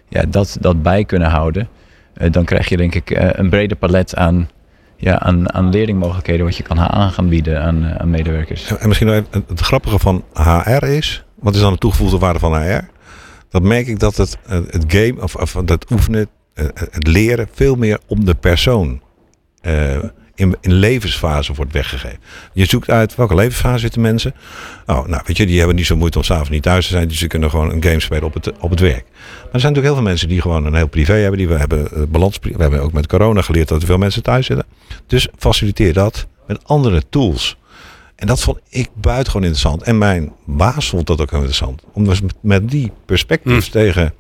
ja, 0.09 0.25
dat, 0.29 0.57
dat 0.61 0.83
bij 0.83 1.05
kunnen 1.05 1.31
houden. 1.31 1.69
Eh, 2.15 2.33
dan 2.33 2.45
krijg 2.45 2.69
je 2.69 2.77
denk 2.77 2.95
ik 2.95 3.11
eh, 3.11 3.29
een 3.33 3.51
breder 3.51 3.77
palet 3.77 4.17
aan, 4.17 4.49
ja, 4.97 5.19
aan, 5.19 5.53
aan 5.53 5.71
leerlingmogelijkheden 5.71 6.45
wat 6.45 6.57
je 6.57 6.63
kan 6.63 6.79
aan 6.79 7.11
gaan 7.11 7.29
bieden 7.29 7.63
aan, 7.63 7.99
aan 7.99 8.11
medewerkers. 8.11 8.77
En 8.77 8.89
misschien 8.89 9.09
het 9.09 9.61
grappige 9.61 9.99
van 9.99 10.25
HR 10.33 10.85
is, 10.85 11.25
wat 11.35 11.55
is 11.55 11.61
dan 11.61 11.73
de 11.73 11.79
toegevoegde 11.79 12.19
waarde 12.19 12.39
van 12.39 12.63
HR? 12.63 12.90
Dat 13.51 13.63
merk 13.63 13.87
ik 13.87 13.99
dat 13.99 14.17
het, 14.17 14.39
eh, 14.47 14.59
het 14.71 14.85
game 14.87 15.23
of, 15.23 15.37
of 15.37 15.53
dat 15.65 15.91
oefenen, 15.91 16.29
eh, 16.55 16.65
het 16.75 17.07
leren 17.07 17.49
veel 17.53 17.77
meer 17.77 17.99
om 18.07 18.25
de 18.25 18.35
persoon 18.35 19.01
eh, 19.61 19.99
in, 20.41 20.57
in 20.61 20.73
levensfase 20.73 21.55
wordt 21.55 21.73
weggegeven. 21.73 22.19
Je 22.53 22.65
zoekt 22.65 22.91
uit 22.91 23.15
welke 23.15 23.35
levensfase 23.35 23.79
zitten 23.79 24.01
mensen. 24.01 24.35
Oh, 24.87 25.07
nou, 25.07 25.23
weet 25.27 25.37
je, 25.37 25.47
die 25.47 25.59
hebben 25.59 25.77
niet 25.77 25.87
zo 25.87 25.97
moeite 25.97 26.19
om 26.19 26.25
s'avonds 26.25 26.51
niet 26.51 26.63
thuis 26.63 26.87
te 26.87 26.93
zijn. 26.93 27.09
Dus 27.09 27.19
ze 27.19 27.27
kunnen 27.27 27.51
gewoon 27.51 27.71
een 27.71 27.83
game 27.83 28.01
spelen 28.01 28.25
op 28.25 28.35
het, 28.35 28.59
op 28.59 28.71
het 28.71 28.81
werk. 28.81 29.05
Maar 29.05 29.53
er 29.53 29.61
zijn 29.61 29.73
natuurlijk 29.73 29.85
heel 29.85 29.95
veel 29.95 30.03
mensen 30.03 30.29
die 30.29 30.41
gewoon 30.41 30.67
een 30.67 30.75
heel 30.75 30.89
privé 30.89 31.13
hebben. 31.13 31.39
Die 31.39 31.49
we 31.49 31.59
hebben 31.59 31.93
eh, 31.93 32.03
balans. 32.09 32.39
We 32.43 32.63
hebben 32.63 32.83
ook 32.83 32.93
met 32.93 33.07
corona 33.07 33.43
geleerd 33.43 33.69
dat 33.69 33.81
er 33.81 33.87
veel 33.87 33.99
mensen 33.99 34.23
thuis 34.23 34.47
zitten. 34.47 34.67
Dus 35.07 35.29
faciliteer 35.39 35.93
dat 35.93 36.27
met 36.47 36.65
andere 36.65 37.03
tools. 37.11 37.57
En 38.21 38.27
dat 38.27 38.41
vond 38.41 38.59
ik 38.69 38.89
buitengewoon 38.95 39.43
interessant. 39.43 39.83
En 39.83 39.99
mijn 39.99 40.33
baas 40.47 40.89
vond 40.89 41.07
dat 41.07 41.21
ook 41.21 41.31
heel 41.31 41.39
interessant. 41.39 41.83
Om 41.93 42.05
dus 42.05 42.21
met- 42.41 42.69
die 42.71 42.93
perspectief 43.07 43.69
tegen 43.69 44.15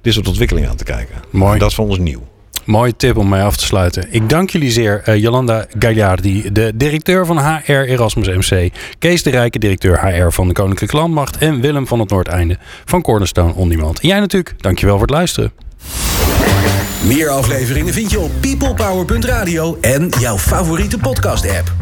dit 0.00 0.12
soort 0.14 0.28
ontwikkelingen 0.28 0.70
aan 0.70 0.76
te 0.76 0.84
kijken. 0.84 1.14
Mooi. 1.30 1.52
En 1.52 1.58
dat 1.58 1.68
is 1.68 1.74
voor 1.74 1.86
ons 1.88 1.98
nieuw. 1.98 2.22
Mooie 2.64 2.96
tip 2.96 3.16
om 3.16 3.28
mij 3.28 3.44
af 3.44 3.56
te 3.56 3.64
sluiten. 3.64 4.06
Ik 4.10 4.28
dank 4.28 4.50
jullie 4.50 4.70
zeer, 4.70 5.02
eh, 5.04 5.16
Jolanda 5.16 5.66
Gagliardi, 5.78 6.52
de 6.52 6.72
directeur 6.74 7.26
van 7.26 7.38
HR 7.38 7.72
Erasmus 7.72 8.28
MC, 8.50 8.72
Kees 8.98 9.22
de 9.22 9.30
Rijke, 9.30 9.58
directeur 9.58 10.00
HR 10.06 10.30
van 10.32 10.48
de 10.48 10.54
Koninklijke 10.54 10.96
Landmacht 10.96 11.36
en 11.38 11.60
Willem 11.60 11.86
van 11.86 11.98
het 12.00 12.10
Noordeinde 12.10 12.58
van 12.84 13.02
Cornerstone 13.02 13.52
On 13.54 13.68
Demand. 13.68 14.00
En 14.00 14.08
jij 14.08 14.20
natuurlijk, 14.20 14.54
dankjewel 14.62 14.94
voor 14.98 15.06
het 15.06 15.14
luisteren. 15.16 15.52
Meer 17.04 17.28
afleveringen 17.28 17.92
vind 17.92 18.10
je 18.10 18.18
op 18.20 18.30
peoplepower.radio 18.40 19.78
en 19.80 20.08
jouw 20.20 20.38
favoriete 20.38 20.98
podcast 20.98 21.50
app. 21.58 21.72